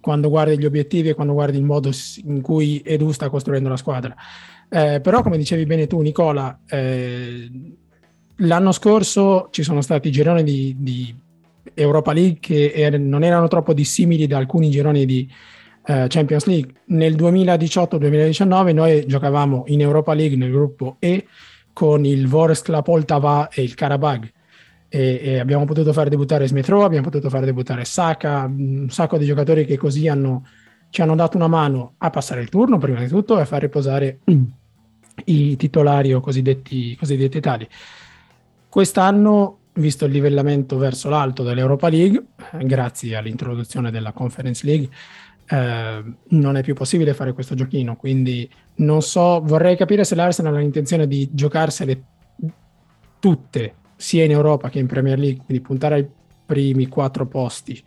[0.00, 1.90] quando guardi gli obiettivi e quando guardi il modo
[2.24, 4.14] in cui Edu sta costruendo la squadra.
[4.70, 7.50] Eh, però, come dicevi bene tu, Nicola, eh,
[8.36, 11.14] l'anno scorso ci sono stati gironi di, di
[11.74, 15.28] Europa League che er- non erano troppo dissimili da alcuni gironi di
[15.86, 16.72] eh, Champions League.
[16.86, 21.26] Nel 2018-2019 noi giocavamo in Europa League nel gruppo E
[21.72, 24.30] con il Vorskla Poltava e il Karabag.
[24.90, 29.18] E, e, abbiamo potuto far debuttare Smith Rowe, abbiamo potuto far debuttare Saka, un sacco
[29.18, 30.46] di giocatori che così hanno,
[30.90, 33.60] ci hanno dato una mano a passare il turno prima di tutto e a far
[33.60, 34.20] riposare
[35.26, 37.68] i titolari o cosiddetti, cosiddetti tali.
[38.68, 42.22] Quest'anno, visto il livellamento verso l'alto dell'Europa League,
[42.52, 44.88] eh, grazie all'introduzione della Conference League,
[45.46, 47.96] eh, non è più possibile fare questo giochino.
[47.96, 52.02] Quindi non so, vorrei capire se l'Arsenal ha l'intenzione di giocarsele
[53.18, 56.08] tutte, sia in Europa che in Premier League, quindi puntare ai
[56.46, 57.82] primi quattro posti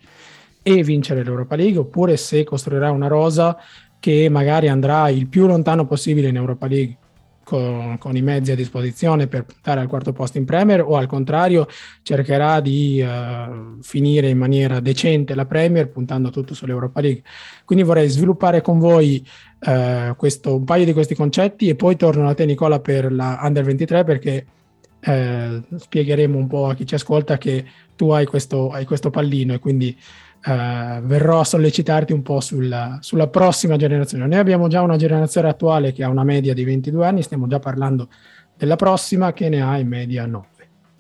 [0.63, 3.57] e vincere l'Europa League, oppure se costruirà una rosa
[3.99, 6.97] che magari andrà il più lontano possibile in Europa League
[7.43, 11.07] con, con, i mezzi a disposizione per puntare al quarto posto in Premier o al
[11.07, 11.67] contrario
[12.01, 17.23] cercherà di uh, finire in maniera decente la Premier puntando tutto sull'Europa League.
[17.65, 19.25] Quindi vorrei sviluppare con voi
[19.65, 23.39] uh, questo, un paio di questi concetti e poi torno a te Nicola per la
[23.43, 24.45] Under 23 perché
[25.05, 29.53] uh, spiegheremo un po' a chi ci ascolta che tu hai questo, hai questo pallino
[29.53, 29.95] e quindi
[30.43, 34.25] Uh, verrò a sollecitarti un po' sulla, sulla, prossima generazione.
[34.25, 37.59] Noi abbiamo già una generazione attuale che ha una media di 22 anni, stiamo già
[37.59, 38.09] parlando
[38.57, 40.47] della prossima che ne ha in media 9.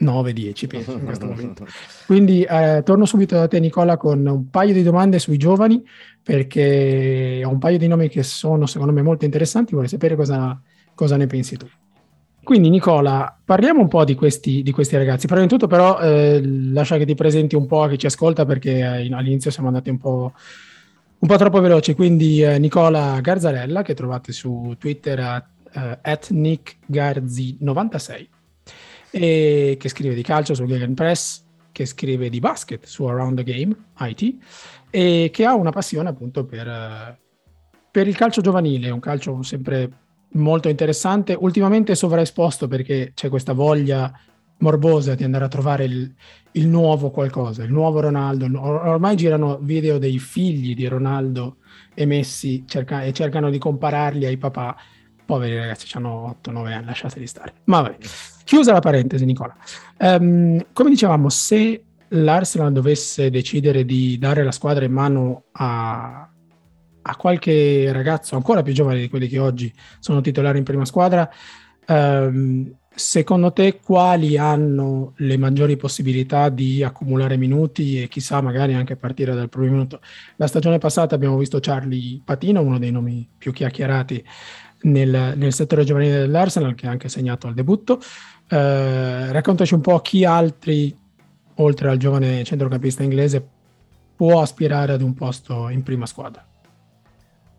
[0.01, 1.65] 9-10 penso in questo momento.
[2.05, 5.83] Quindi eh, torno subito da te Nicola con un paio di domande sui giovani
[6.21, 10.59] perché ho un paio di nomi che sono secondo me molto interessanti, vorrei sapere cosa,
[10.93, 11.67] cosa ne pensi tu.
[12.43, 15.27] Quindi Nicola, parliamo un po' di questi, di questi ragazzi.
[15.27, 18.45] Prima di tutto però eh, lascia che ti presenti un po' a chi ci ascolta
[18.45, 20.33] perché eh, all'inizio siamo andati un po',
[21.19, 21.93] un po troppo veloci.
[21.93, 25.99] Quindi eh, Nicola Garzarella che trovate su Twitter a uh,
[26.33, 28.27] nickgarzi96
[29.11, 33.43] e che scrive di calcio su Gegen Press, che scrive di basket su Around the
[33.43, 34.37] Game IT
[34.89, 37.15] e che ha una passione appunto per, uh,
[37.91, 39.89] per il calcio giovanile, un calcio sempre
[40.33, 44.11] molto interessante, ultimamente sovraesposto perché c'è questa voglia
[44.61, 46.13] morbosa di andare a trovare il,
[46.53, 48.45] il nuovo qualcosa, il nuovo Ronaldo.
[48.59, 51.57] Or- ormai girano video dei figli di Ronaldo
[51.93, 54.75] e Messi cerca- e cercano di compararli ai papà.
[55.25, 57.53] Poveri ragazzi, hanno 8-9 anni, lasciateli stare.
[57.65, 57.97] Ma vabbè,
[58.43, 59.55] chiusa la parentesi, Nicola.
[59.99, 66.29] Um, come dicevamo, se l'Arsenal dovesse decidere di dare la squadra in mano a,
[67.01, 71.29] a qualche ragazzo ancora più giovane di quelli che oggi sono titolari in prima squadra,
[71.85, 78.95] ehm, secondo te quali hanno le maggiori possibilità di accumulare minuti e chissà magari anche
[78.95, 80.01] partire dal primo minuto?
[80.35, 84.23] La stagione passata abbiamo visto Charlie Patino, uno dei nomi più chiacchierati
[84.83, 87.99] nel, nel settore giovanile dell'Arsenal, che ha anche segnato al debutto.
[88.47, 90.95] Eh, raccontaci un po' chi altri,
[91.55, 93.47] oltre al giovane centrocampista inglese,
[94.15, 96.45] può aspirare ad un posto in prima squadra.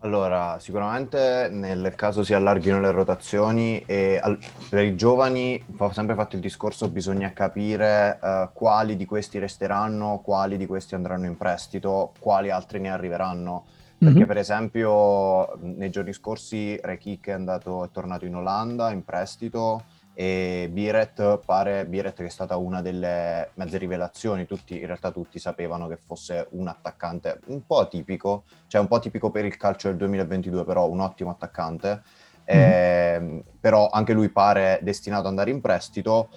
[0.03, 4.37] Allora, sicuramente nel caso si allarghino le rotazioni e al-
[4.69, 10.19] per i giovani, ho sempre fatto il discorso, bisogna capire uh, quali di questi resteranno,
[10.19, 13.63] quali di questi andranno in prestito, quali altri ne arriveranno.
[13.97, 14.27] Perché mm-hmm.
[14.27, 19.83] per esempio nei giorni scorsi Rekik è andato, è tornato in Olanda in prestito,
[20.15, 25.39] e Biret pare Biret che è stata una delle mezze rivelazioni, tutti, in realtà tutti
[25.39, 29.87] sapevano che fosse un attaccante un po' tipico, cioè un po' tipico per il calcio
[29.87, 32.45] del 2022, però un ottimo attaccante, mm.
[32.45, 36.29] eh, però anche lui pare destinato ad andare in prestito.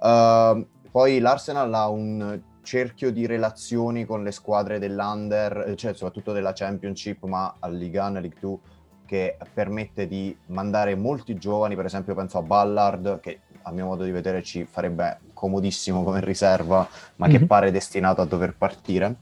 [0.00, 6.52] Uh, poi l'Arsenal ha un cerchio di relazioni con le squadre dell'Under, cioè soprattutto della
[6.52, 8.58] Championship, ma al Liga 1, League 2
[9.06, 14.04] che permette di mandare molti giovani, per esempio penso a Ballard, che a mio modo
[14.04, 16.86] di vedere ci farebbe comodissimo come riserva,
[17.16, 17.34] ma mm-hmm.
[17.34, 17.46] che mhm.
[17.46, 19.16] pare destinato a dover partire.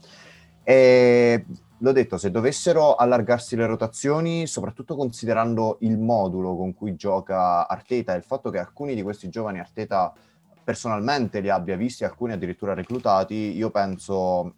[0.63, 1.45] E
[1.77, 8.13] l'ho detto, se dovessero allargarsi le rotazioni, soprattutto considerando il modulo con cui gioca Arteta
[8.13, 10.13] e il fatto che alcuni di questi giovani Arteta
[10.63, 14.55] personalmente li abbia visti, alcuni addirittura reclutati, io penso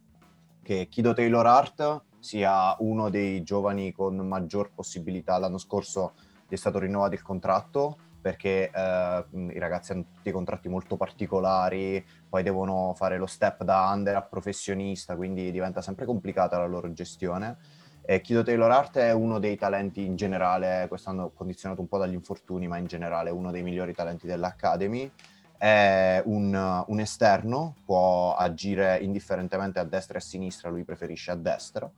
[0.62, 5.38] che Kido Taylor Art sia uno dei giovani con maggior possibilità.
[5.38, 6.14] L'anno scorso
[6.48, 12.04] gli è stato rinnovato il contratto perché eh, i ragazzi hanno tutti contratti molto particolari,
[12.28, 16.92] poi devono fare lo step da under a professionista, quindi diventa sempre complicata la loro
[16.92, 17.58] gestione.
[18.04, 22.14] E Kido Taylor Art è uno dei talenti in generale, quest'anno condizionato un po' dagli
[22.14, 25.12] infortuni, ma in generale uno dei migliori talenti dell'Academy
[25.58, 31.36] è un, un, esterno, può agire indifferentemente a destra e a sinistra, lui preferisce a
[31.36, 31.90] destra,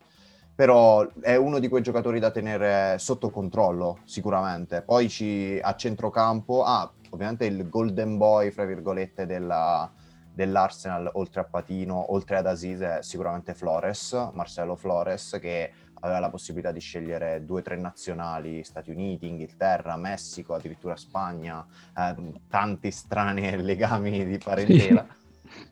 [0.57, 4.81] però è uno di quei giocatori da tenere sotto controllo sicuramente.
[4.81, 9.87] Poi ci, a centrocampo, ah, ovviamente il golden boy, fra virgolette, della,
[10.33, 16.31] dell'Arsenal, oltre a Patino, oltre ad Aziz, è sicuramente Flores, Marcelo Flores, che aveva la
[16.31, 21.63] possibilità di scegliere due o tre nazionali, Stati Uniti, Inghilterra, Messico, addirittura Spagna,
[21.95, 22.15] eh,
[22.49, 25.05] tanti strani legami di parentela.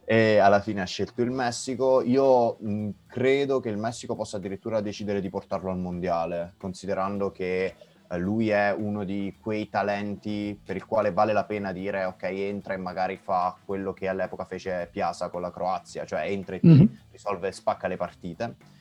[0.03, 2.01] E alla fine ha scelto il Messico.
[2.01, 7.75] Io mh, credo che il Messico possa addirittura decidere di portarlo al mondiale, considerando che
[8.09, 12.23] eh, lui è uno di quei talenti per il quale vale la pena dire ok,
[12.23, 16.59] entra e magari fa quello che all'epoca fece Piazza con la Croazia, cioè entra e
[16.59, 16.85] ti mm-hmm.
[17.11, 18.73] risolve e spacca le partite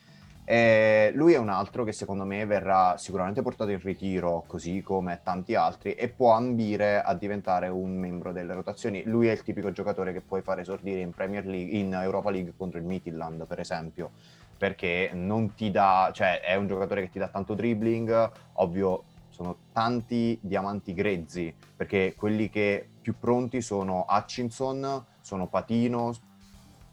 [0.45, 5.19] e lui è un altro che secondo me verrà sicuramente portato in ritiro, così come
[5.23, 9.03] tanti altri, e può ambire a diventare un membro delle rotazioni.
[9.05, 12.77] Lui è il tipico giocatore che puoi fare esordire in League, in Europa League contro
[12.77, 14.11] il Midland, per esempio.
[14.57, 19.57] perché non ti dà, cioè è un giocatore che ti dà tanto dribbling, ovvio sono
[19.73, 26.13] tanti diamanti grezzi, perché quelli che più pronti sono Hutchinson, sono Patino,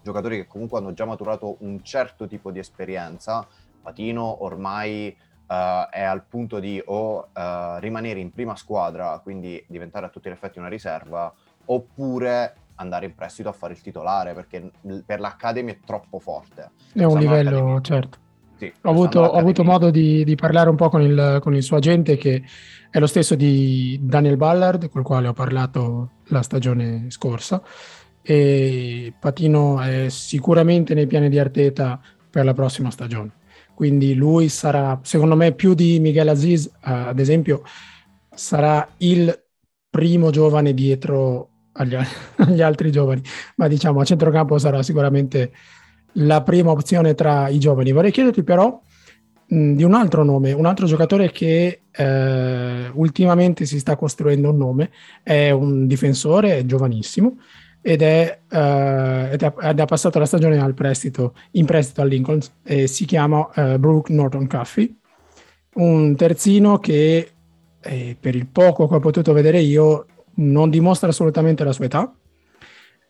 [0.03, 3.47] giocatori che comunque hanno già maturato un certo tipo di esperienza.
[3.81, 10.07] Patino ormai uh, è al punto di o uh, rimanere in prima squadra, quindi diventare
[10.07, 11.33] a tutti gli effetti una riserva,
[11.67, 14.71] oppure andare in prestito a fare il titolare, perché
[15.05, 16.71] per l'Academy è troppo forte.
[16.93, 18.19] È un livello, certo.
[18.57, 21.65] Sì, ho, avuto, ho avuto, modo di, di, parlare un po' con il, con il,
[21.65, 22.45] suo agente che
[22.91, 27.61] è lo stesso di Daniel Ballard, col quale ho parlato la stagione scorsa.
[28.23, 33.33] E Patino è sicuramente nei piani di Arteta per la prossima stagione.
[33.75, 37.63] Quindi lui sarà, secondo me, più di Miguel Aziz, uh, ad esempio,
[38.35, 39.43] sarà il
[39.91, 41.97] primo giovane dietro agli,
[42.37, 43.23] agli altri giovani,
[43.57, 45.53] ma diciamo a centrocampo sarà sicuramente
[46.17, 47.93] la prima opzione tra i giovani.
[47.93, 48.81] Vorrei chiederti però
[49.47, 54.91] di un altro nome, un altro giocatore che eh, ultimamente si sta costruendo un nome,
[55.23, 57.37] è un difensore, è giovanissimo
[57.83, 62.39] ed è, uh, ed, è, è, passato la stagione al prestito, in prestito al Lincoln
[62.63, 64.97] e si chiama uh, Brooke Norton Caffey,
[65.75, 67.33] un terzino che
[67.81, 72.15] eh, per il poco che ho potuto vedere io non dimostra assolutamente la sua età,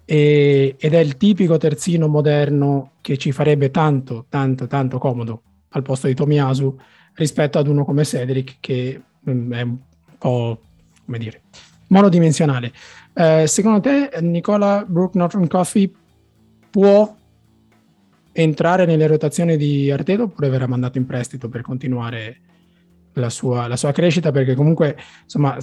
[0.05, 5.83] e, ed è il tipico terzino moderno che ci farebbe tanto, tanto, tanto comodo al
[5.83, 6.77] posto di Tomiasu
[7.15, 9.77] rispetto ad uno come Cedric che mm, è un
[10.19, 10.61] po',
[11.05, 11.43] come dire,
[11.93, 12.73] monodimensionale.
[13.15, 15.91] Eh, secondo te Nicola Brook Norton Coffee
[16.71, 17.15] può
[18.33, 22.41] entrare nelle rotazioni di Arteta oppure verrà mandato in prestito per continuare
[23.13, 24.33] la sua, la sua crescita?
[24.33, 25.57] Perché comunque insomma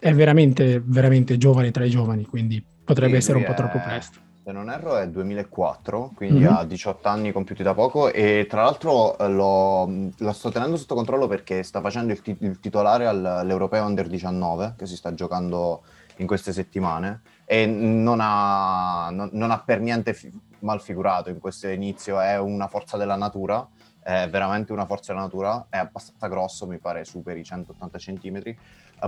[0.00, 4.18] è veramente, veramente giovane tra i giovani, quindi potrebbe sì, essere un po' troppo presto.
[4.48, 6.54] Se non erro è 2004, quindi mm-hmm.
[6.54, 9.84] ha 18 anni compiuti da poco e tra l'altro lo,
[10.16, 14.76] lo sto tenendo sotto controllo perché sta facendo il, tit- il titolare all'Europeo Under 19
[14.78, 15.82] che si sta giocando
[16.16, 21.40] in queste settimane e non ha, non, non ha per niente fi- mal figurato in
[21.40, 23.68] questo inizio, è una forza della natura
[24.08, 28.54] è veramente una forza della natura, è abbastanza grosso, mi pare superi i 180 cm.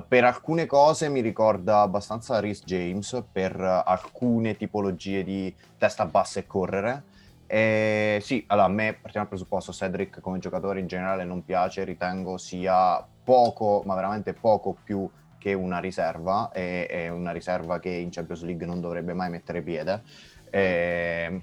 [0.06, 6.46] Per alcune cose mi ricorda abbastanza Rhys James, per alcune tipologie di testa bassa e
[6.46, 7.02] correre.
[7.46, 11.82] E sì, allora a me, partiamo dal presupposto, Cedric come giocatore in generale non piace,
[11.82, 18.10] ritengo sia poco, ma veramente poco più che una riserva, e una riserva che in
[18.10, 20.02] Champions League non dovrebbe mai mettere piede.
[20.50, 21.42] E,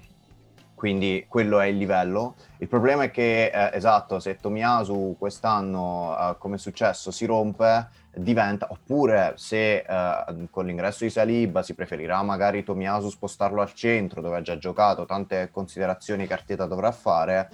[0.78, 2.36] quindi quello è il livello.
[2.58, 7.88] Il problema è che, eh, esatto, se Tomiasu quest'anno, eh, come è successo, si rompe,
[8.14, 14.20] diventa, oppure se eh, con l'ingresso di Saliba si preferirà magari Tomiasu spostarlo al centro,
[14.20, 17.50] dove ha già giocato, tante considerazioni che Arteta dovrà fare,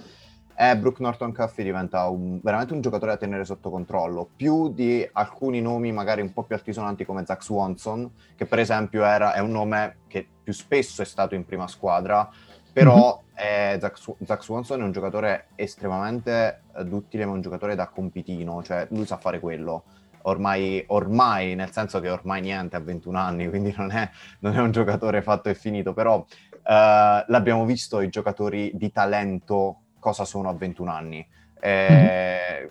[0.55, 5.07] eh, Brooke Norton Cuffy diventa un, veramente un giocatore da tenere sotto controllo, più di
[5.13, 9.39] alcuni nomi magari un po' più altisonanti come Zach Swanson, che per esempio era, è
[9.39, 12.29] un nome che più spesso è stato in prima squadra,
[12.75, 13.75] però mm-hmm.
[13.75, 18.61] eh, Zach, Zach, Swanson è un giocatore estremamente eh, duttile, ma un giocatore da compitino,
[18.63, 19.85] cioè lui sa fare quello.
[20.23, 24.09] Ormai, ormai, nel senso che ormai niente, ha 21 anni, quindi non è,
[24.39, 29.77] non è un giocatore fatto e finito, però eh, l'abbiamo visto i giocatori di talento
[29.97, 31.25] cosa sono a 21 anni.
[31.61, 32.69] Eh,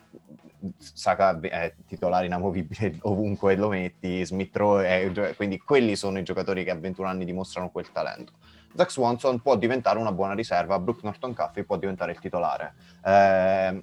[0.60, 0.70] mm-hmm.
[0.76, 6.72] Saka è titolare inamovibile ovunque lo metti, Smith Rowe, quindi quelli sono i giocatori che
[6.72, 8.32] a 21 anni dimostrano quel talento.
[8.74, 12.74] Zach Swanson può diventare una buona riserva, Brooke Norton Caffey può diventare il titolare.
[13.04, 13.82] Eh,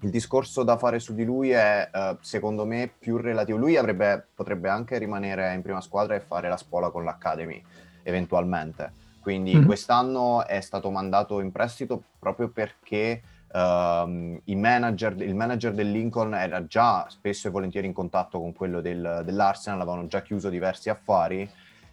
[0.00, 3.58] il discorso da fare su di lui è, eh, secondo me, più relativo.
[3.58, 7.62] Lui avrebbe, potrebbe anche rimanere in prima squadra e fare la spola con l'Academy,
[8.02, 8.92] eventualmente.
[9.20, 9.66] Quindi mm-hmm.
[9.66, 16.64] quest'anno è stato mandato in prestito proprio perché um, manager, il manager del Lincoln era
[16.66, 21.50] già spesso e volentieri in contatto con quello del, dell'Arsenal, avevano già chiuso diversi affari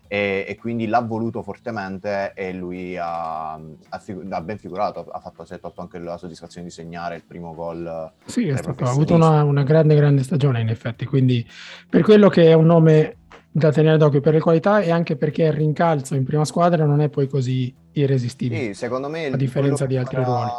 [0.07, 5.19] e, e, quindi l'ha voluto fortemente e lui ha, ha, figu- ha ben figurato, ha
[5.19, 8.11] fatto 7-8 anche la soddisfazione di segnare il primo gol.
[8.25, 11.45] Sì, stato, ha avuto una, una, grande, grande stagione in effetti, quindi
[11.89, 13.17] per quello che è un nome
[13.51, 16.99] da tenere d'occhio per le qualità e anche perché il rincalzo in prima squadra non
[16.99, 18.61] è poi così irresistibile.
[18.61, 19.27] Sì, secondo me...
[19.27, 20.51] A differenza di altri farà, ruoli.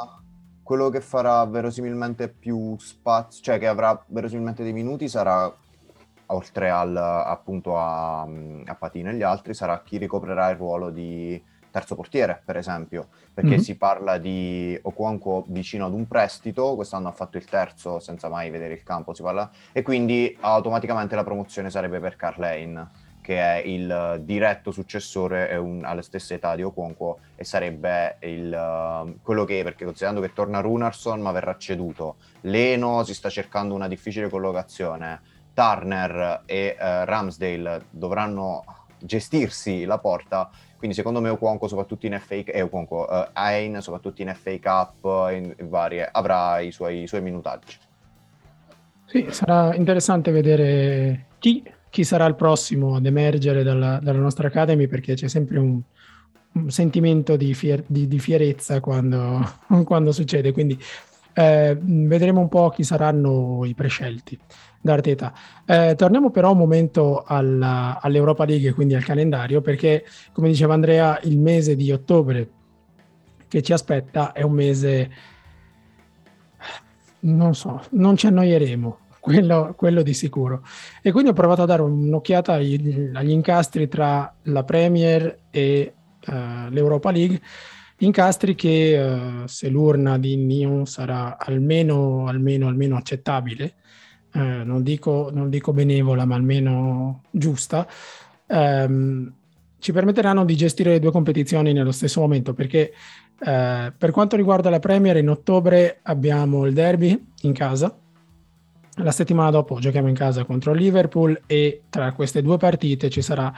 [0.63, 5.55] Quello che farà verosimilmente più spazio, cioè che avrà verosimilmente dei minuti sarà
[6.27, 11.43] oltre al, appunto a, a Patino e gli altri, sarà chi ricoprirà il ruolo di
[11.77, 13.59] terzo portiere, per esempio, perché mm-hmm.
[13.59, 18.49] si parla di Oquonco vicino ad un prestito, quest'anno ha fatto il terzo senza mai
[18.49, 22.89] vedere il campo, si parla, e quindi automaticamente la promozione sarebbe per Carlane,
[23.21, 29.45] che è il diretto successore un, alla stessa età di Okonkwo e sarebbe il, quello
[29.45, 34.31] che, perché considerando che torna Runarsson ma verrà ceduto, Leno si sta cercando una difficile
[34.31, 35.21] collocazione,
[35.57, 38.65] Turner e uh, Ramsdale dovranno
[38.99, 44.21] gestirsi la porta, quindi secondo me Okonkwo soprattutto in FA eh, Okonkwo, uh, Ain soprattutto
[44.21, 47.79] in FA Cup in, in varie, avrà i suoi, i suoi minutaggi.
[49.07, 51.63] Sì, sarà interessante vedere chi
[51.97, 55.81] chi sarà il prossimo ad emergere dalla, dalla nostra Academy perché c'è sempre un,
[56.53, 59.43] un sentimento di, fier, di, di fierezza quando,
[59.85, 60.79] quando, succede, quindi
[61.39, 64.39] eh, vedremo un po' chi saranno i prescelti
[64.81, 65.35] da Arteta.
[65.67, 71.21] Eh, torniamo però un momento alla, all'Europa League, quindi al calendario, perché come diceva Andrea,
[71.25, 72.49] il mese di ottobre
[73.49, 75.11] che ci aspetta è un mese,
[77.21, 80.63] non so, non ci annoieremo, quello, quello, di sicuro.
[81.03, 85.93] E quindi ho provato a dare un'occhiata agli, agli incastri tra la Premier e
[86.29, 87.43] uh, l'Europa League,
[87.99, 93.75] incastri che uh, se l'urna di Nyon sarà almeno, almeno, almeno accettabile,
[94.35, 97.87] uh, non, dico, non, dico, benevola, ma almeno giusta,
[98.49, 99.33] um,
[99.79, 102.93] ci permetteranno di gestire le due competizioni nello stesso momento, perché
[103.39, 107.95] per quanto riguarda la Premier, in ottobre abbiamo il derby in casa,
[108.97, 113.53] la settimana dopo giochiamo in casa contro Liverpool e tra queste due partite ci sarà,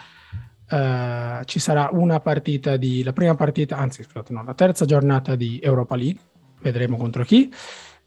[0.71, 5.35] uh, ci sarà una partita di, la prima partita, anzi scusate, no, la terza giornata
[5.37, 6.21] di Europa League,
[6.61, 7.53] vedremo contro chi.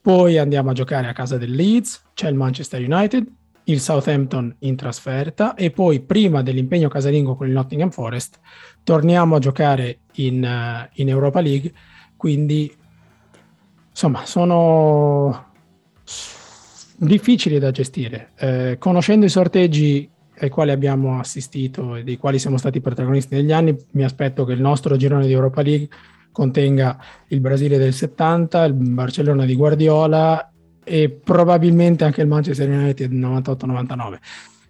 [0.02, 3.26] Poi andiamo a giocare a casa del Leeds, c'è il Manchester United,
[3.66, 8.40] il Southampton in trasferta e poi prima dell'impegno casalingo con il Nottingham Forest
[8.84, 11.72] torniamo a giocare in, uh, in Europa League,
[12.18, 12.74] quindi
[13.90, 15.50] insomma sono
[16.98, 18.32] difficili da gestire.
[18.38, 20.10] Eh, conoscendo i sorteggi
[20.42, 24.54] ai quali abbiamo assistito e dei quali siamo stati protagonisti negli anni, mi aspetto che
[24.54, 25.88] il nostro girone di Europa League
[26.32, 30.52] contenga il Brasile del 70, il Barcellona di Guardiola
[30.84, 34.18] e probabilmente anche il Manchester United 98-99.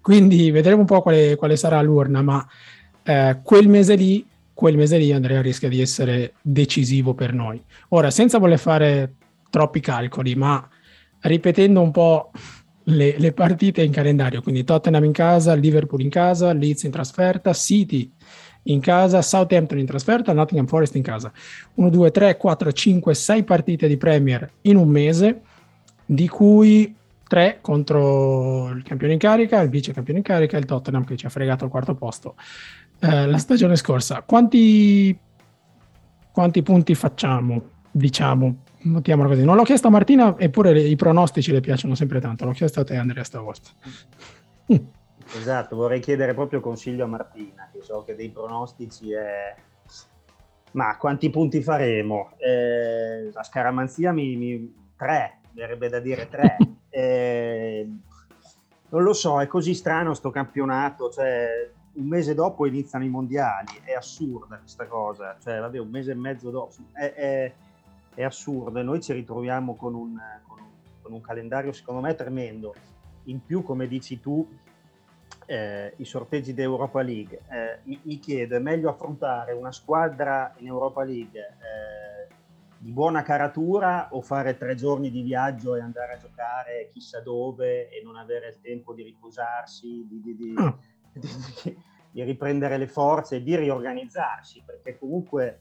[0.01, 2.45] Quindi vedremo un po' quale, quale sarà l'urna, ma
[3.03, 7.63] eh, quel mese lì, quel mese lì Andrea rischia di essere decisivo per noi.
[7.89, 9.13] Ora, senza voler fare
[9.49, 10.67] troppi calcoli, ma
[11.21, 12.31] ripetendo un po'
[12.91, 17.53] le, le, partite in calendario, quindi Tottenham in casa, Liverpool in casa, Leeds in trasferta,
[17.53, 18.11] City
[18.63, 21.31] in casa, Southampton in trasferta, Nottingham Forest in casa.
[21.75, 25.41] 1, 2, 3, 4, 5, 6 partite di Premier in un mese,
[26.05, 26.95] di cui
[27.27, 31.15] 3 contro il campione in carica, il vice campione in carica e il Tottenham che
[31.15, 32.35] ci ha fregato il quarto posto
[33.01, 34.21] eh, la stagione scorsa.
[34.21, 35.17] Quanti,
[36.31, 39.43] quanti punti facciamo, diciamo, mettiamola così.
[39.43, 42.45] Non l'ho chiesto a Martina, eppure i pronostici le piacciono sempre tanto.
[42.45, 43.69] L'ho chiesto a te, Andrea, stavolta.
[45.33, 49.55] Esatto, vorrei chiedere proprio consiglio a Martina, che so che dei pronostici è...
[50.73, 52.31] Ma quanti punti faremo?
[52.37, 54.91] Eh, la scaramanzia mi, mi...
[54.97, 56.57] tre, verrebbe da dire tre.
[56.89, 57.89] eh,
[58.89, 63.79] non lo so, è così strano sto campionato, cioè un mese dopo iniziano i mondiali,
[63.83, 67.53] è assurda questa cosa, cioè vabbè un mese e mezzo dopo, è, è
[68.21, 70.17] è assurdo e noi ci ritroviamo con un,
[70.47, 70.69] con un,
[71.01, 72.73] con un calendario secondo me tremendo.
[73.25, 74.47] In più, come dici tu,
[75.45, 77.41] eh, i sorteggi di Europa League.
[77.49, 82.33] Eh, mi, mi, chiedo, è meglio affrontare una squadra in Europa League eh,
[82.77, 87.89] di buona caratura o fare tre giorni di viaggio e andare a giocare chissà dove
[87.89, 90.67] e non avere il tempo di riposarsi, di, di, di, mm.
[92.11, 94.63] di riprendere le forze e di riorganizzarsi?
[94.65, 95.59] Perché comunque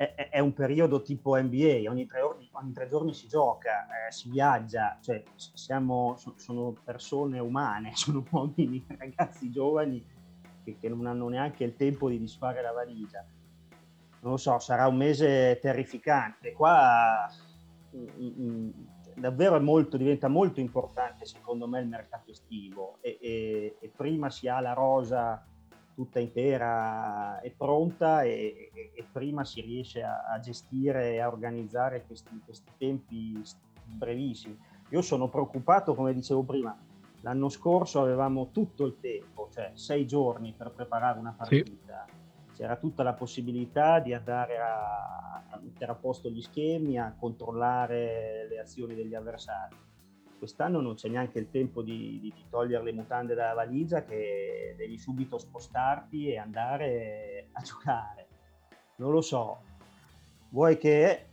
[0.00, 4.10] è, è, un periodo tipo NBA, ogni tre, orni, ogni tre giorni si gioca, eh,
[4.10, 10.02] si viaggia, cioè siamo, sono persone umane, sono uomini, ragazzi giovani
[10.64, 13.22] che, che, non hanno neanche il tempo di disfare la valigia.
[14.22, 16.52] Non lo so, sarà un mese terrificante.
[16.52, 17.30] Qua
[17.94, 18.70] mm, mm, mm,
[19.16, 24.48] davvero molto, diventa molto importante secondo me il mercato estivo e, e, e prima si
[24.48, 25.44] ha la rosa
[26.00, 31.28] tutta intera e pronta e, e, e prima si riesce a, a, gestire e a
[31.28, 33.38] organizzare questi, questi tempi
[33.84, 34.58] brevissimi.
[34.88, 36.74] Io sono preoccupato, come dicevo prima,
[37.20, 42.06] l'anno scorso avevamo tutto il tempo, cioè sei giorni per preparare una partita.
[42.06, 42.18] Sì.
[42.56, 48.46] C'era tutta la possibilità di andare a, a mettere a posto gli schemi, a controllare
[48.48, 49.76] le azioni degli avversari
[50.40, 54.74] quest'anno non c'è neanche il tempo di, di, di, togliere le mutande dalla valigia che
[54.76, 58.26] devi subito spostarti e andare a giocare.
[58.96, 59.58] Non lo so.
[60.48, 61.26] Vuoi che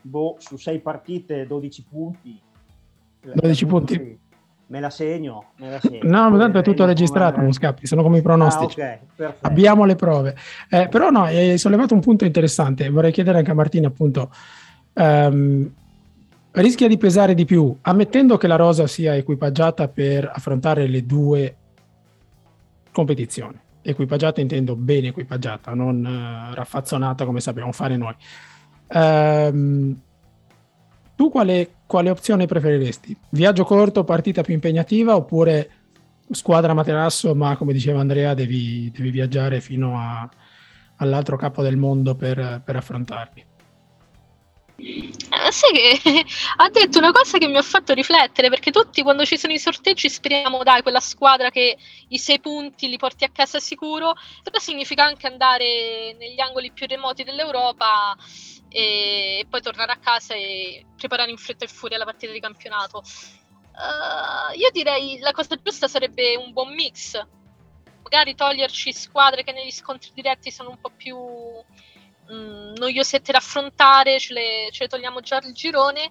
[0.00, 2.40] boh, su sei partite 12 punti?
[3.20, 4.18] 12 punti?
[4.66, 6.00] Me la segno, me la segno.
[6.02, 8.80] No, ma tanto è tutto registrato, non scappi, sono come i pronostici.
[8.80, 10.34] Ah, okay, Abbiamo le prove.
[10.70, 14.30] Eh, però no, hai sollevato un punto interessante, vorrei chiedere anche a Martina appunto,
[14.94, 15.70] um,
[16.60, 21.56] rischia di pesare di più, ammettendo che la rosa sia equipaggiata per affrontare le due
[22.92, 23.58] competizioni.
[23.82, 28.14] Equipaggiata intendo bene equipaggiata, non uh, raffazzonata come sappiamo fare noi.
[28.88, 29.98] Um,
[31.16, 33.16] tu quale, quale, opzione preferiresti?
[33.30, 35.70] Viaggio corto, partita più impegnativa oppure
[36.30, 40.28] squadra materasso, ma come diceva Andrea, devi, devi viaggiare fino a,
[40.96, 43.44] all'altro capo del mondo per, per affrontarli?
[44.76, 46.00] Eh, sai che
[46.56, 49.58] ha detto una cosa che mi ha fatto riflettere perché tutti quando ci sono i
[49.58, 51.76] sorteggi speriamo dai quella squadra che
[52.08, 56.86] i sei punti li porti a casa sicuro però significa anche andare negli angoli più
[56.88, 58.16] remoti dell'Europa
[58.76, 63.04] e poi tornare a casa e preparare in fretta e furia la partita di campionato.
[63.72, 67.16] Uh, io direi la cosa giusta sarebbe un buon mix.
[68.02, 73.38] Magari toglierci squadre che negli scontri diretti sono un po' più mh, mm, noiosette da
[73.38, 76.10] affrontare, ce le, ce le, togliamo già il girone, eh,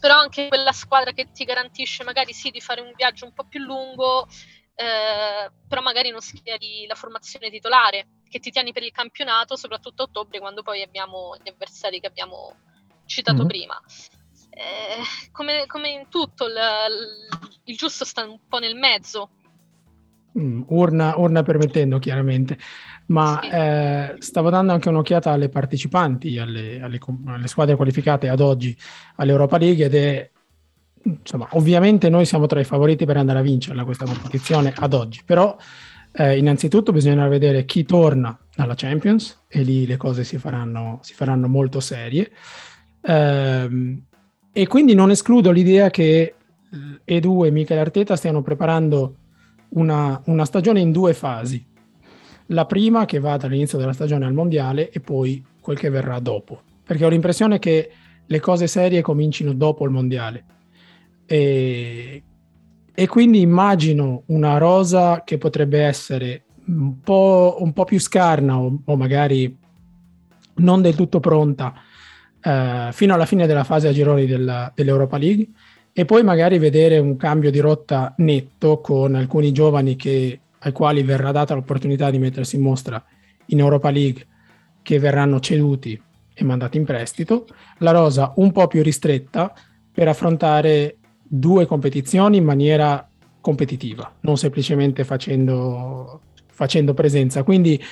[0.00, 3.44] però anche quella squadra che ti garantisce magari sì di fare un viaggio un po'
[3.44, 4.26] più lungo,
[4.74, 10.02] eh, però magari non schieri la formazione titolare, che ti tieni per il campionato, soprattutto
[10.02, 12.54] a ottobre, quando poi abbiamo gli avversari che abbiamo
[13.04, 13.46] citato mm-hmm.
[13.46, 13.80] prima.
[14.50, 16.54] Eh, come, come, in tutto, il,
[17.64, 19.30] il, giusto sta un po' nel mezzo.
[20.38, 22.58] Mm, urna, urna permettendo, chiaramente
[23.10, 28.76] ma eh, stavo dando anche un'occhiata alle partecipanti, alle, alle, alle, squadre qualificate ad oggi
[29.16, 30.30] all'Europa League ed è,
[31.02, 35.22] insomma, ovviamente noi siamo tra i favoriti per andare a vincerla questa competizione ad oggi,
[35.24, 35.56] però
[36.12, 41.14] eh, innanzitutto bisogna vedere chi torna alla Champions e lì le cose si faranno, si
[41.14, 42.30] faranno molto serie.
[43.02, 44.02] Eh,
[44.52, 46.34] e quindi non escludo l'idea che
[47.04, 49.16] Edu e Michele Arteta stiano preparando
[49.70, 51.69] una, una stagione in due fasi
[52.50, 56.60] la prima che va dall'inizio della stagione al mondiale e poi quel che verrà dopo,
[56.84, 57.90] perché ho l'impressione che
[58.26, 60.44] le cose serie comincino dopo il mondiale.
[61.26, 62.22] E,
[62.92, 68.80] e quindi immagino una rosa che potrebbe essere un po', un po più scarna o,
[68.84, 69.56] o, magari
[70.56, 71.72] non del tutto pronta
[72.42, 75.48] eh, fino alla fine della fase a gironi della, dell'Europa League
[75.92, 81.02] e poi magari vedere un cambio di rotta netto con alcuni giovani che ai quali
[81.02, 83.02] verrà data l'opportunità di mettersi in mostra
[83.46, 84.26] in Europa League,
[84.82, 86.00] che verranno ceduti
[86.32, 87.46] e mandati in prestito,
[87.78, 89.52] la rosa un po' più ristretta
[89.92, 93.06] per affrontare due competizioni in maniera
[93.40, 97.42] competitiva, non semplicemente facendo, facendo presenza.
[97.42, 97.82] Quindi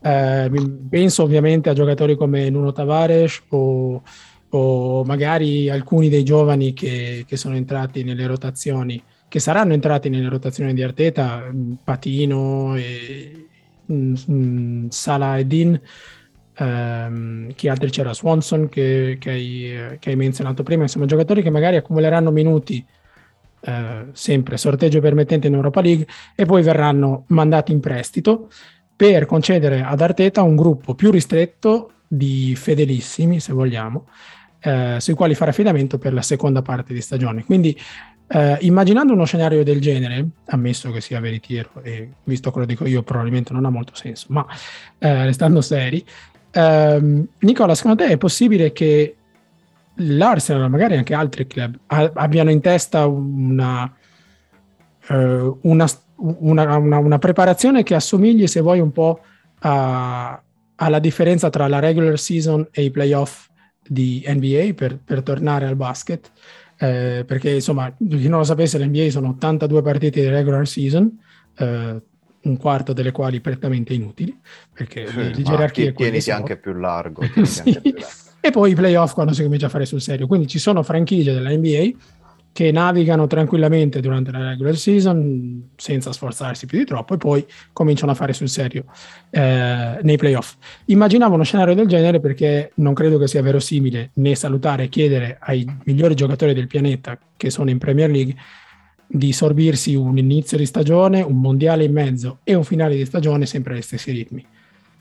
[0.00, 0.50] eh,
[0.88, 4.02] penso ovviamente a giocatori come Nuno Tavares o,
[4.50, 10.28] o magari alcuni dei giovani che, che sono entrati nelle rotazioni che saranno entrati nelle
[10.28, 11.52] rotazioni di Arteta,
[11.84, 13.48] Patino e
[13.92, 15.80] mm, Salah e Dean.
[16.60, 18.12] Um, chi altri c'era?
[18.12, 22.84] Swanson che, che, hai, che, hai, menzionato prima, insomma giocatori che magari accumuleranno minuti
[23.60, 28.50] uh, sempre sorteggio permettente in Europa League e poi verranno mandati in prestito
[28.96, 34.08] per concedere ad Arteta un gruppo più ristretto di fedelissimi, se vogliamo,
[34.64, 37.44] uh, sui quali fare affidamento per la seconda parte di stagione.
[37.44, 37.78] Quindi
[38.28, 42.86] eh, immaginando uno scenario del genere, ammesso che sia veritiero, e visto quello che dico
[42.86, 44.46] io, probabilmente non ha molto senso, ma
[44.98, 46.04] eh, restando seri,
[46.50, 49.16] ehm, Nicola, secondo te è possibile che
[49.96, 53.90] l'Arsenal, magari anche altri club, a- abbiano in testa una,
[55.08, 59.20] eh, una, una, una, preparazione che assomigli, se vuoi, un po'
[59.60, 60.40] a,
[60.76, 63.48] alla differenza tra la regular season e i playoff
[63.86, 66.30] di NBA per, per tornare al basket?
[66.78, 71.10] Eh, perché insomma, chi non lo sapesse, l'NBA sono 82 partite di regular season,
[71.56, 72.02] eh,
[72.40, 74.38] un quarto delle quali prettamente inutili,
[74.72, 77.22] perché sì, di gerarchia tieniti anche più largo.
[77.42, 77.62] sì.
[77.66, 78.26] anche più largo.
[78.40, 80.28] E poi i playoff quando si comincia a fare sul serio.
[80.28, 81.90] Quindi ci sono franchigie della NBA
[82.58, 88.10] che navigano tranquillamente durante la regular season senza sforzarsi più di troppo e poi cominciano
[88.10, 88.86] a fare sul serio
[89.30, 90.56] eh, nei playoff.
[90.86, 95.38] Immaginavo uno scenario del genere perché non credo che sia verosimile né salutare e chiedere
[95.40, 98.34] ai migliori giocatori del pianeta che sono in Premier League
[99.06, 103.46] di sorbirsi un inizio di stagione, un mondiale in mezzo e un finale di stagione
[103.46, 104.44] sempre agli stessi ritmi.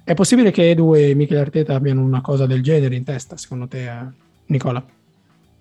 [0.04, 3.68] È possibile che Edu e Michele Arteta abbiano una cosa del genere in testa, secondo
[3.68, 4.06] te, eh,
[4.46, 4.97] Nicola?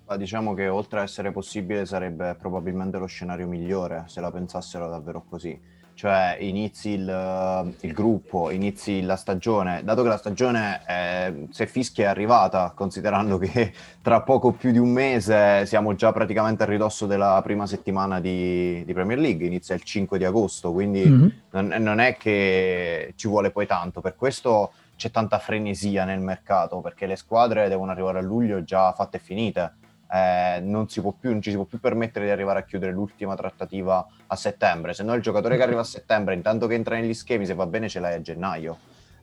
[0.07, 4.87] Ma diciamo che oltre a essere possibile sarebbe probabilmente lo scenario migliore se la pensassero
[4.87, 5.59] davvero così.
[5.95, 12.05] cioè inizi il, il, gruppo, inizi la stagione, dato che la stagione è, se fischia
[12.05, 17.05] è arrivata, considerando che tra poco più di un mese siamo già praticamente a ridosso
[17.05, 21.27] della prima settimana di, di Premier League, inizia il 5 di agosto, quindi mm-hmm.
[21.49, 26.79] non, non è che ci vuole poi tanto, per questo c'è tanta frenesia nel mercato,
[26.79, 29.73] perché le squadre devono arrivare a luglio già fatte e finite
[30.11, 32.91] eh, non, si può più, non ci si può più permettere di arrivare a chiudere
[32.91, 36.95] l'ultima trattativa a settembre, se no il giocatore che arriva a settembre, intanto che entra
[36.95, 38.77] negli schemi, se va bene ce l'hai a gennaio.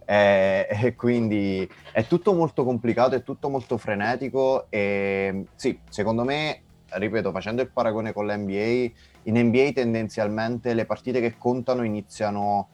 [0.06, 6.60] Eh, e quindi è tutto molto complicato, è tutto molto frenetico e sì, secondo me,
[6.88, 12.68] ripeto, facendo il paragone con l'NBA, in NBA tendenzialmente le partite che contano iniziano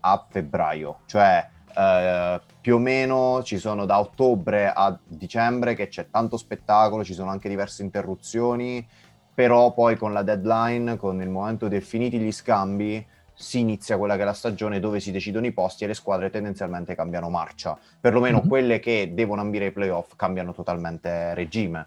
[0.00, 6.08] a febbraio, cioè eh, più o meno ci sono da ottobre a dicembre che c'è
[6.10, 8.86] tanto spettacolo, ci sono anche diverse interruzioni,
[9.34, 13.04] però poi con la deadline, con il momento del finiti gli scambi,
[13.34, 16.30] si inizia quella che è la stagione dove si decidono i posti e le squadre
[16.30, 17.76] tendenzialmente cambiano marcia.
[18.00, 18.48] Perlomeno mm-hmm.
[18.48, 21.86] quelle che devono ambire ai playoff cambiano totalmente regime.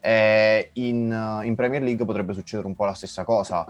[0.00, 3.66] Eh, in, in, Premier League potrebbe succedere un po' la stessa cosa.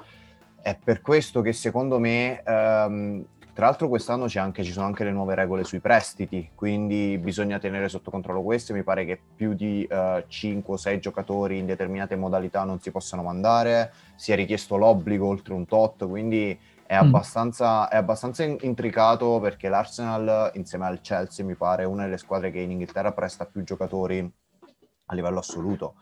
[0.62, 3.24] È per questo che secondo me ehm,
[3.57, 7.88] tra l'altro quest'anno anche, ci sono anche le nuove regole sui prestiti, quindi bisogna tenere
[7.88, 8.74] sotto controllo queste.
[8.74, 12.90] Mi pare che più di uh, 5 o 6 giocatori in determinate modalità non si
[12.90, 16.50] possano mandare, si è richiesto l'obbligo oltre un tot, quindi
[16.84, 17.07] è mm.
[17.07, 22.61] abbastanza, è abbastanza intricato perché l'Arsenal insieme al Chelsea mi pare una delle squadre che
[22.61, 24.18] in Inghilterra presta più giocatori
[25.07, 25.94] a livello assoluto.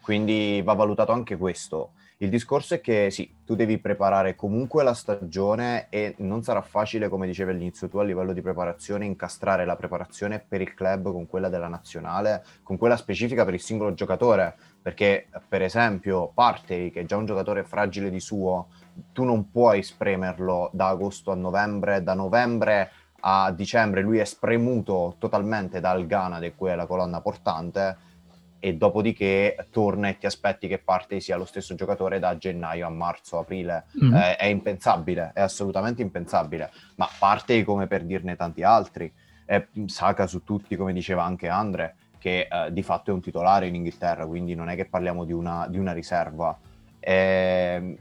[0.00, 1.92] Quindi va valutato anche questo.
[2.22, 7.08] Il discorso è che sì, tu devi preparare comunque la stagione e non sarà facile,
[7.08, 11.26] come dicevi all'inizio tu, a livello di preparazione, incastrare la preparazione per il club con
[11.26, 17.00] quella della nazionale, con quella specifica per il singolo giocatore, perché per esempio Partey, che
[17.00, 18.68] è già un giocatore fragile di suo,
[19.12, 22.90] tu non puoi spremerlo da agosto a novembre, da novembre
[23.24, 28.10] a dicembre lui è spremuto totalmente dal Ghana, di cui è la colonna portante,
[28.64, 32.90] e dopodiché torna e ti aspetti che parte sia lo stesso giocatore da gennaio a
[32.90, 33.86] marzo, aprile.
[34.00, 34.14] Mm-hmm.
[34.14, 39.12] Eh, è impensabile, è assolutamente impensabile, ma parte come per dirne tanti altri.
[39.46, 43.66] Eh, Saka su tutti, come diceva anche Andre, che eh, di fatto è un titolare
[43.66, 46.56] in Inghilterra, quindi non è che parliamo di una, di una riserva.
[47.00, 47.98] Eh,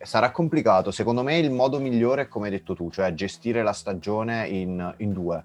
[0.00, 3.74] sarà complicato, secondo me il modo migliore è come hai detto tu, cioè gestire la
[3.74, 5.44] stagione in, in due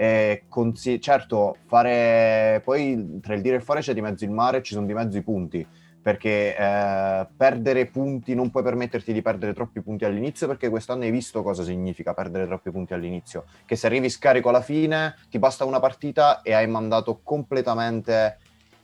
[0.00, 4.30] eh, consi- certo, fare poi tra il dire e il fare c'è di mezzo il
[4.30, 5.66] mare, ci sono di mezzo i punti,
[6.00, 11.10] perché eh, perdere punti non puoi permetterti di perdere troppi punti all'inizio, perché quest'anno hai
[11.10, 15.64] visto cosa significa perdere troppi punti all'inizio, che se arrivi scarico alla fine ti basta
[15.64, 18.38] una partita e hai mandato completamente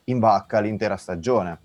[0.06, 1.60] in vacca l'intera stagione.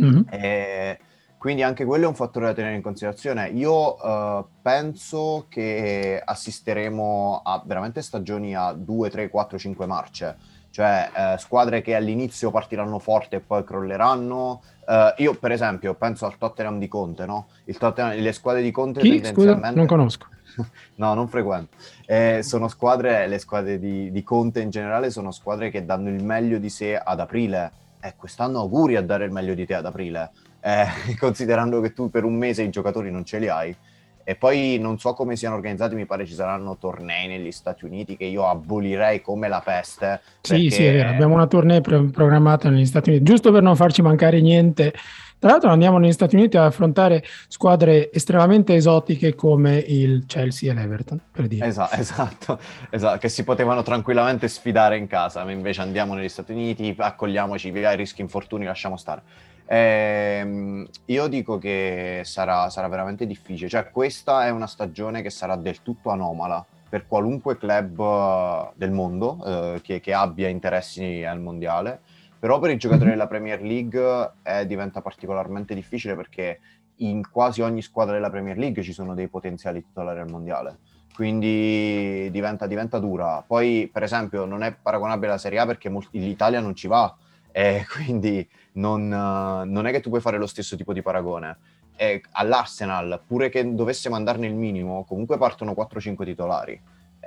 [0.00, 0.22] Mm-hmm.
[0.28, 0.98] E
[1.38, 3.48] quindi anche quello è un fattore da tenere in considerazione.
[3.50, 10.36] Io uh, penso che assisteremo a veramente stagioni a 2, 3, 4, 5 marce,
[10.70, 14.62] cioè uh, squadre che all'inizio partiranno forte e poi crolleranno.
[14.84, 17.46] Uh, io per esempio penso al Tottenham di Conte, no?
[17.64, 19.20] le squadre di Conte Chi?
[19.20, 19.60] tendenzialmente...
[19.60, 20.26] Scusa, non conosco.
[20.96, 21.76] no, non frequento.
[22.04, 26.24] Eh, sono squadre, le squadre di, di Conte in generale sono squadre che danno il
[26.24, 27.86] meglio di sé ad aprile.
[28.00, 30.30] E quest'anno auguri a dare il meglio di te ad aprile
[30.60, 30.86] eh,
[31.18, 33.76] considerando che tu per un mese i giocatori non ce li hai.
[34.24, 38.14] E poi non so come siano organizzati, mi pare ci saranno tornei negli Stati Uniti
[38.14, 40.20] che io abolirei come la peste.
[40.42, 43.74] Sì, sì, è vero, abbiamo una tournée pro- programmata negli Stati Uniti, giusto per non
[43.74, 44.92] farci mancare niente.
[45.38, 50.74] Tra l'altro andiamo negli Stati Uniti ad affrontare squadre estremamente esotiche come il Chelsea e
[50.74, 51.64] l'Everton, per dire.
[51.68, 52.58] Esatto, esatto,
[52.90, 57.70] esatto, che si potevano tranquillamente sfidare in casa, ma invece andiamo negli Stati Uniti, accogliamoci
[57.70, 59.22] via i rischi infortuni, lasciamo stare.
[59.70, 65.56] Ehm, io dico che sarà, sarà, veramente difficile, cioè questa è una stagione che sarà
[65.56, 71.38] del tutto anomala per qualunque club uh, del mondo uh, che, che, abbia interessi al
[71.40, 72.00] mondiale,
[72.38, 73.12] però per i giocatori mhm.
[73.12, 76.60] della Premier League eh, diventa particolarmente difficile perché
[77.00, 80.78] in quasi ogni squadra della Premier League ci sono dei potenziali titolari al mondiale
[81.14, 83.42] quindi diventa, diventa, dura.
[83.44, 87.12] Poi, per esempio, non è paragonabile alla Serie A perché molti, l'Italia non ci va,
[87.50, 88.48] e quindi
[88.78, 91.58] non, non, è che tu puoi fare lo stesso tipo di paragone.
[91.96, 96.80] E all'Arsenal, pure che dovesse mandarne il minimo, comunque partono 4-5 titolari.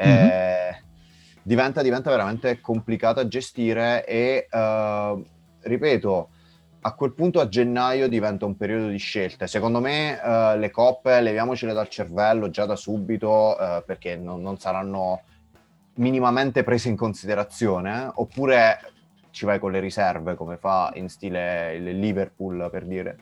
[0.03, 0.73] Mm-hmm.
[1.43, 5.23] diventa, diventa, veramente complicato a gestire e, uh,
[5.59, 6.29] ripeto,
[6.83, 9.47] a quel punto a gennaio diventa un periodo di scelte.
[9.47, 14.57] Secondo me uh, le coppe leviamocele dal cervello già da subito uh, perché non, non,
[14.57, 15.21] saranno
[15.95, 18.90] minimamente prese in considerazione, oppure
[19.31, 23.17] ci vai con le riserve come fa in stile il Liverpool per dire.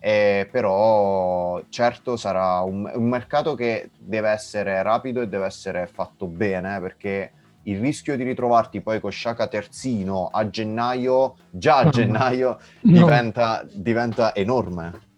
[0.00, 6.26] eh, però certo sarà un, un, mercato che deve essere rapido e deve essere fatto
[6.26, 7.30] bene perché
[7.64, 12.92] il rischio di ritrovarti poi con Sciaca terzino a gennaio, già a gennaio, no.
[12.92, 15.10] diventa, diventa, enorme.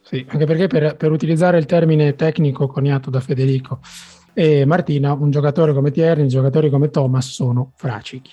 [0.00, 3.78] Sì, anche perché per, per, utilizzare il termine tecnico coniato da Federico
[4.32, 8.32] e Martina, un giocatore come Tierney, giocatori come Thomas sono fracichi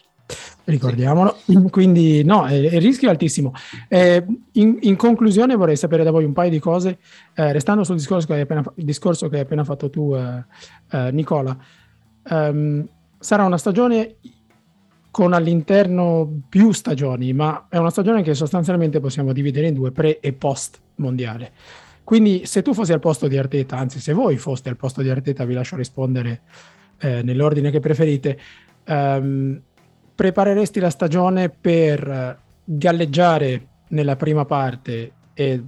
[0.66, 1.38] ricordiamolo.
[1.70, 3.54] Quindi no, il rischio è altissimo.
[3.88, 7.00] Eh, in, in, conclusione vorrei sapere da voi un paio di cose,
[7.34, 10.44] eh, restando sul discorso che hai appena, discorso che hai appena fatto tu, eh,
[10.92, 11.58] eh Nicola.
[12.28, 12.88] Um,
[13.20, 14.16] sarà una stagione
[15.12, 20.20] con all'interno più stagioni, ma è una stagione che sostanzialmente possiamo dividere in due, pre
[20.20, 21.52] e post mondiale.
[22.04, 25.10] Quindi se tu fossi al posto di Arteta, anzi se voi foste al posto di
[25.10, 26.42] Arteta, vi lascio rispondere
[27.00, 28.38] eh, nell'ordine che preferite.
[28.88, 29.62] Um,
[30.16, 35.64] prepareresti la stagione per galleggiare nella prima parte e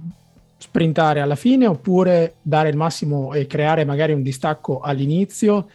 [0.56, 5.68] sprintare alla fine oppure dare il massimo e creare magari un distacco all'inizio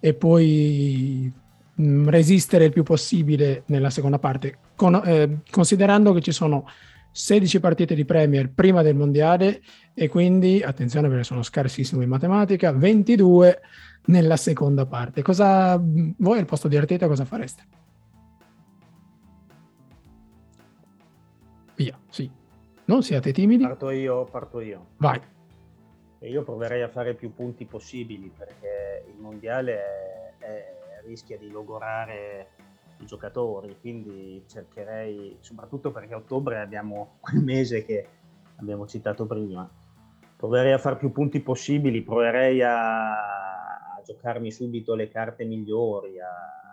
[0.00, 1.32] e poi
[1.74, 6.66] mh, mm, resistere il più possibile nella seconda parte, Con, eh, considerando che ci sono
[7.12, 9.62] 16 partite di Premier prima del mondiale
[9.94, 13.60] e quindi, attenzione perché sono scarsissimo in matematica, 22
[14.06, 15.22] nella seconda parte.
[15.22, 17.62] Cosa, voi al posto di Arteta cosa fareste?
[21.76, 22.30] Via, sì.
[22.86, 23.64] Non siate timidi.
[23.64, 24.86] Parto io, parto io.
[24.98, 25.20] Vai.
[26.18, 30.74] E io proverei a fare più punti possibili perché il mondiale è, è,
[31.06, 32.48] rischia di logorare
[33.00, 38.06] i giocatori, quindi cercherei, soprattutto perché a ottobre abbiamo quel mese che
[38.56, 39.68] abbiamo citato prima,
[40.36, 43.12] proverei a fare più punti possibili, proverei a,
[43.96, 46.63] a giocarmi subito le carte migliori, a,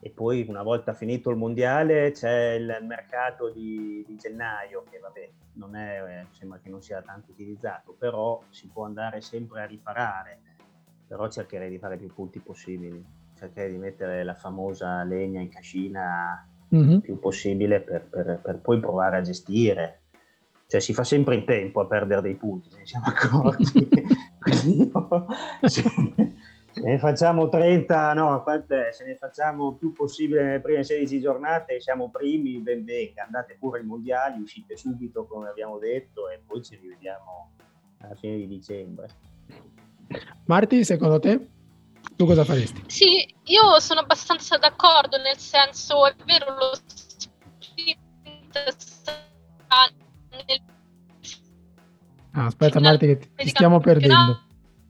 [0.00, 5.30] e poi una volta finito il mondiale c'è il mercato di, di gennaio che vabbè
[5.54, 9.66] non è, eh, sembra che non sia tanto utilizzato però si può andare sempre a
[9.66, 10.40] riparare.
[11.08, 13.04] Però cercherei di fare più punti possibili.
[13.36, 16.44] Cercherei di mettere la famosa legna in cascina
[16.74, 16.98] mm-hmm.
[16.98, 20.00] più possibile per, per, per, poi provare a gestire.
[20.66, 23.88] Cioè si fa sempre in tempo a perdere dei punti ne siamo accorti.
[24.40, 24.90] Quindi
[25.62, 25.82] se
[26.82, 32.10] ne facciamo 30, no, quante, se ne facciamo più possibile nelle prime 16 giornate, siamo
[32.10, 36.76] primi, ben venga, andate pure ai mondiali, uscite subito come abbiamo detto e poi ci
[36.76, 37.52] rivediamo
[37.98, 39.08] alla fine di dicembre.
[40.44, 41.48] Marti, secondo te?
[42.14, 42.82] Tu cosa faresti?
[42.86, 48.08] Sì, io sono abbastanza d'accordo, nel senso è vero lo sprint
[48.76, 49.12] sta
[50.30, 50.62] nel...
[52.32, 54.40] Ah, aspetta Marti che ti stiamo perdendo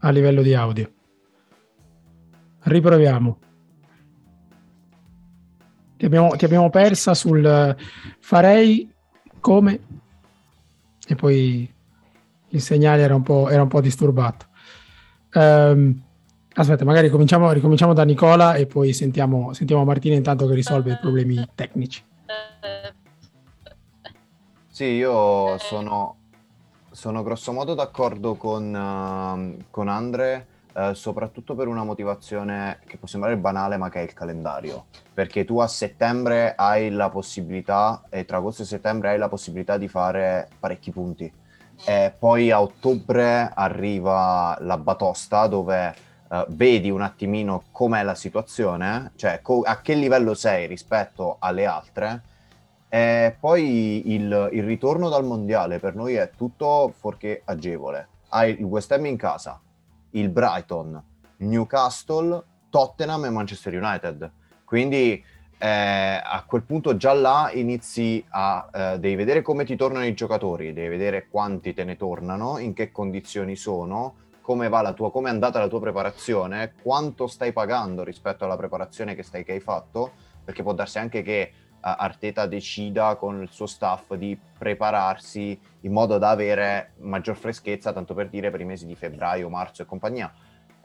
[0.01, 0.93] a livello di audio.
[2.67, 3.39] Riproviamo.
[5.97, 7.77] Ti abbiamo, ti abbiamo persa sul
[8.19, 8.93] farei
[9.39, 9.81] come
[11.07, 11.73] e poi
[12.49, 14.47] il segnale era un po', era un po disturbato.
[15.35, 16.03] Um,
[16.55, 20.99] aspetta, magari ricominciamo, ricominciamo, da Nicola e poi sentiamo, sentiamo Martina intanto che risolve i
[21.01, 22.03] problemi tecnici.
[24.67, 26.17] Sì, io sono,
[26.91, 33.39] sono grossomodo d'accordo con, uh, con Andre eh, soprattutto per una motivazione che può sembrare
[33.39, 34.87] banale, ma che è il calendario.
[35.14, 39.79] Perché tu a settembre hai la possibilità, e tra agosto e settembre hai la possibilità
[39.79, 41.33] di fare parecchi punti.
[41.85, 45.95] E poi a ottobre arriva la batosta dove
[46.29, 51.64] uh, vedi un attimino com'è la situazione, cioè co- a che livello sei rispetto alle
[51.64, 52.22] altre.
[52.89, 58.09] E poi il, il ritorno dal mondiale per noi è tutto fuorché agevole.
[58.29, 59.61] Hai il West Ham in casa,
[60.17, 61.03] il Brighton,
[61.39, 64.31] Newcastle, Tottenham e Manchester United.
[64.64, 65.23] Quindi
[65.59, 70.14] eh, a quel punto già là inizi a eh, devi vedere come ti tornano i
[70.14, 75.11] giocatori, devi vedere quanti te ne tornano, in che condizioni sono, come va la tua,
[75.11, 79.53] come è andata la tua preparazione, quanto stai pagando rispetto alla preparazione che, stai, che
[79.53, 80.12] hai fatto,
[80.45, 81.53] perché può darsi anche che
[81.95, 88.14] Arteta decida con il suo staff di prepararsi in modo da avere maggior freschezza, tanto
[88.14, 90.32] per dire, per i mesi di febbraio, marzo e compagnia.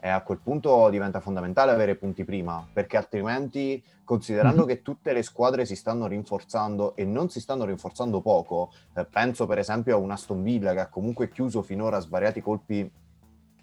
[0.00, 4.68] E a quel punto diventa fondamentale avere punti prima, perché altrimenti, considerando mm-hmm.
[4.68, 9.46] che tutte le squadre si stanno rinforzando e non si stanno rinforzando poco, eh, penso
[9.46, 12.90] per esempio a un Aston Villa che ha comunque chiuso finora svariati colpi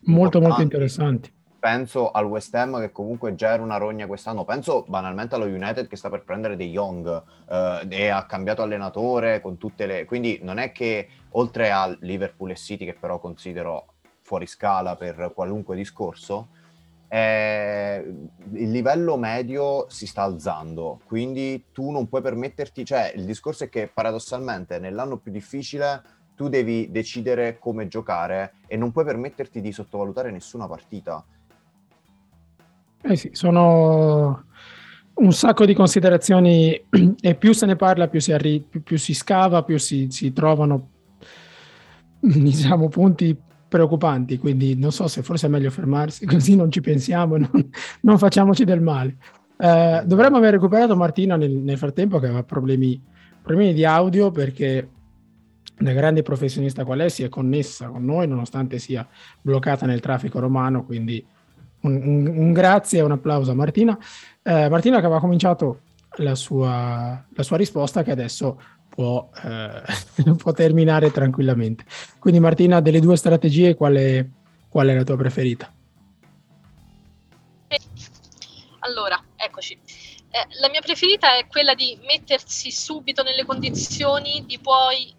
[0.04, 1.30] molto molto interessanti
[1.60, 5.88] penso al West Ham che comunque già era una rogna quest'anno, penso banalmente allo United
[5.88, 10.06] che sta per prendere dei Young eh, e ha cambiato allenatore con tutte le...
[10.06, 15.32] quindi non è che oltre al Liverpool e City che però considero fuori scala per
[15.34, 16.50] qualunque discorso,
[17.08, 18.06] eh,
[18.54, 23.70] il livello medio si sta alzando, quindi tu non puoi permetterti, cioè il discorso è
[23.70, 29.74] che paradossalmente nell'anno più difficile tu devi decidere come giocare e non puoi permetterti di
[29.74, 31.26] sottovalutare nessuna partita.
[33.02, 34.46] Eh sì, sono
[35.14, 36.86] un sacco di considerazioni
[37.22, 40.34] e più se ne parla, più si, arri- più, più si scava, più si, si
[40.34, 40.90] trovano
[42.20, 43.38] diciamo, punti
[43.70, 47.70] preoccupanti, quindi non so se forse è meglio fermarsi, così non ci pensiamo non,
[48.02, 49.18] non facciamoci del male.
[49.58, 53.02] Eh, dovremmo aver recuperato Martina nel, nel frattempo che aveva problemi,
[53.42, 54.90] problemi, di audio perché
[55.78, 59.08] da grande professionista qual è si è connessa con noi nonostante sia
[59.42, 61.26] bloccata nel traffico romano, quindi
[61.82, 63.98] un, un, un grazie e un applauso a Martina.
[64.44, 65.82] Eh, Martina che aveva cominciato
[66.18, 68.60] la sua, la sua risposta che adesso
[68.90, 71.86] può, eh, può, terminare tranquillamente.
[72.20, 74.32] Quindi Martina, delle due strategie quale,
[74.68, 75.72] qual è la tua preferita?
[78.80, 79.74] Allora, eccoci.
[80.32, 85.14] Eh, la mia preferita è quella di mettersi subito nelle condizioni di poi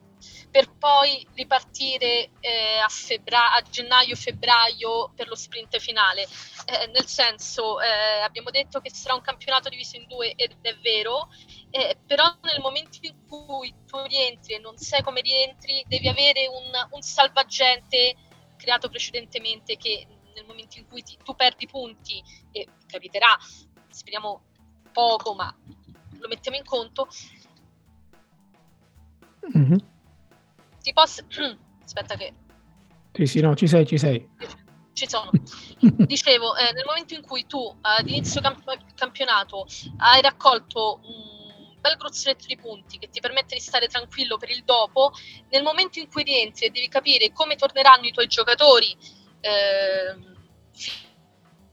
[0.50, 6.26] per poi ripartire eh, a, febbra- a gennaio-febbraio per lo sprint finale.
[6.66, 10.74] Eh, nel senso, eh, abbiamo detto che sarà un campionato diviso in due ed è
[10.78, 11.28] vero,
[11.70, 16.48] eh, però nel momento in cui tu rientri e non sai come rientri, devi avere
[16.48, 18.16] un, un salvagente
[18.56, 22.22] creato precedentemente che nel momento in cui ti, tu perdi punti,
[22.52, 23.36] e capiterà,
[23.88, 24.42] speriamo
[24.92, 25.54] poco, ma
[26.18, 27.08] lo mettiamo in conto.
[29.56, 29.98] Mm-hmm
[30.82, 31.24] ti posso...
[31.84, 32.32] Aspetta che...
[33.12, 34.28] Sì, sì, no, ci sei, ci sei.
[34.92, 35.30] Ci sono.
[35.80, 39.66] Dicevo, eh, nel momento in cui tu ad inizio camp- campionato
[39.98, 44.62] hai raccolto un bel gruzzoletto di punti che ti permette di stare tranquillo per il
[44.64, 45.12] dopo,
[45.48, 48.96] nel momento in cui rientri e devi capire come torneranno i tuoi giocatori
[49.40, 50.16] eh,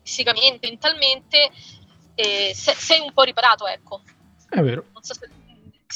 [0.02, 1.52] fisicamente, mentalmente,
[2.16, 4.02] eh, sei un po' riparato, ecco.
[4.50, 4.86] È vero.
[4.94, 5.30] Non so se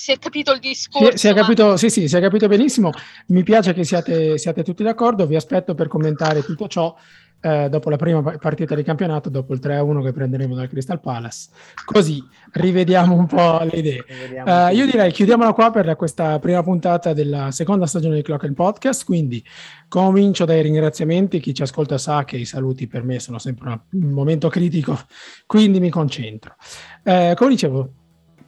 [0.01, 1.11] si è capito il discorso.
[1.11, 2.89] Si, si, è capito, sì, sì, si è capito benissimo.
[3.27, 5.27] Mi piace che siate, siate tutti d'accordo.
[5.27, 6.95] Vi aspetto per commentare tutto ciò
[7.39, 11.49] eh, dopo la prima partita di campionato, dopo il 3-1 che prenderemo dal Crystal Palace.
[11.85, 12.19] Così
[12.53, 14.03] rivediamo un po' le idee.
[14.43, 18.55] Uh, io direi chiudiamola qua per questa prima puntata della seconda stagione di Clock and
[18.55, 19.05] Podcast.
[19.05, 19.45] Quindi
[19.87, 21.39] comincio dai ringraziamenti.
[21.39, 24.97] Chi ci ascolta sa che i saluti per me sono sempre un momento critico,
[25.45, 26.55] quindi mi concentro.
[27.03, 27.93] Uh, come dicevo,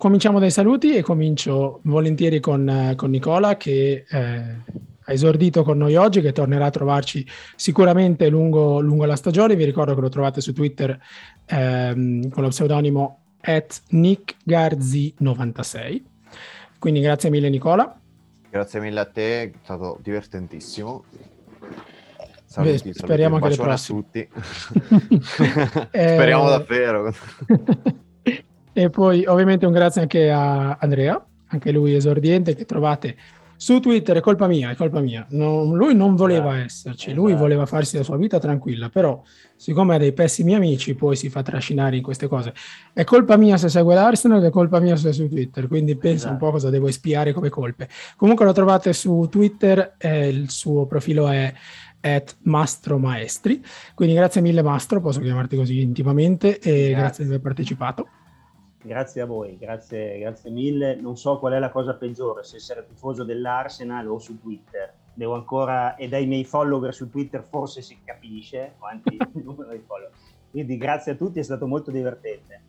[0.04, 5.96] cominciamo dai saluti e comincio volentieri con, con Nicola che eh, ha esordito con noi
[5.96, 7.26] oggi, che tornerà a trovarci
[7.56, 9.56] sicuramente lungo, lungo la stagione.
[9.56, 11.00] Vi ricordo che lo trovate su Twitter
[11.46, 16.02] ehm, con lo pseudonimo at nickgarzi96.
[16.80, 17.98] Quindi grazie mille Nicola.
[18.50, 21.06] Grazie mille a te, è stato divertentissimo.
[22.44, 24.00] Saluti, Beh, speriamo saluti, anche le prossime.
[24.00, 24.28] a tutti.
[25.96, 26.50] speriamo eh...
[26.50, 27.14] davvero.
[28.74, 33.16] E poi ovviamente un grazie anche a Andrea, anche lui esordiente, che trovate
[33.56, 35.26] su Twitter, è colpa mia, è colpa mia.
[35.30, 37.26] Non, lui non voleva esatto, esserci, esatto.
[37.26, 39.22] lui voleva farsi la sua vita tranquilla, però
[39.56, 42.54] siccome ha dei pessimi amici poi si fa trascinare in queste cose.
[42.92, 46.28] È colpa mia se segue l'Arsenal, è colpa mia se è su Twitter, quindi pensa
[46.28, 46.34] esatto.
[46.34, 47.88] un po' cosa devo espiare come colpe.
[48.18, 51.54] Comunque lo trovate su Twitter, eh, il suo profilo è
[52.02, 53.64] at Mastro Maestri,
[53.94, 58.08] quindi grazie mille Mastro, posso chiamarti così intimamente e grazie, grazie di aver partecipato.
[58.86, 60.96] Grazie a voi, grazie, grazie mille.
[60.96, 64.92] Non so qual è la cosa peggiore, se essere tifoso dell'Arsenal o su Twitter.
[65.14, 70.12] Devo ancora, e dai miei follower su Twitter forse si capisce quanti numero di follower.
[70.52, 72.62] Quindi grazie a tutti, è stato molto divertente.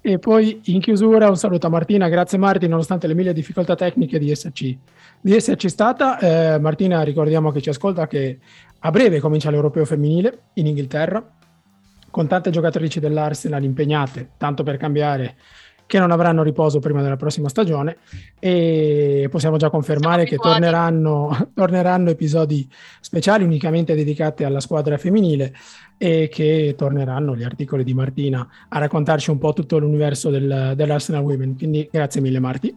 [0.00, 4.20] E poi in chiusura un saluto a Martina, grazie Marti, nonostante le mille difficoltà tecniche
[4.20, 4.78] di esserci,
[5.20, 6.18] di esserci stata.
[6.54, 8.38] Eh, Martina, ricordiamo che ci ascolta che
[8.78, 11.28] a breve comincia l'Europeo femminile in Inghilterra,
[12.16, 15.36] con tante giocatrici dell'Arsenal impegnate, tanto per cambiare,
[15.84, 17.98] che non avranno riposo prima della prossima stagione
[18.38, 22.66] e possiamo già confermare che torneranno, torneranno, episodi
[23.00, 25.52] speciali unicamente dedicati alla squadra femminile
[25.98, 31.22] e che torneranno gli articoli di Martina a raccontarci un po' tutto l'universo del, dell'Arsenal
[31.22, 31.54] Women.
[31.54, 32.74] Quindi grazie mille Marti.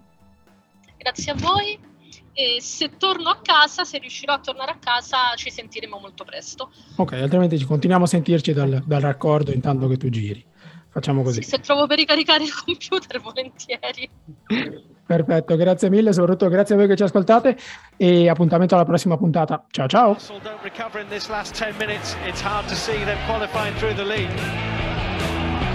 [0.98, 1.89] Grazie a voi
[2.40, 6.72] e se torno a casa, se riuscirò a tornare a casa, ci sentiremo molto presto.
[6.96, 10.46] Ok, altrimenti continuiamo a sentirci dal, dal raccordo intanto che tu giri.
[10.88, 11.44] Facciamo così.
[11.44, 14.10] Sì, se trovo per ricaricare il computer, volentieri.
[15.06, 17.58] Perfetto, grazie mille, soprattutto grazie a voi che ci ascoltate
[17.98, 19.66] e appuntamento alla prossima puntata.
[19.70, 20.16] Ciao ciao.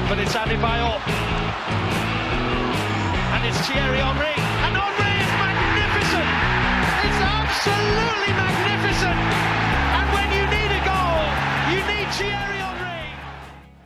[0.07, 0.55] But it's Andy.
[3.33, 4.54] And it's Thierry Henry.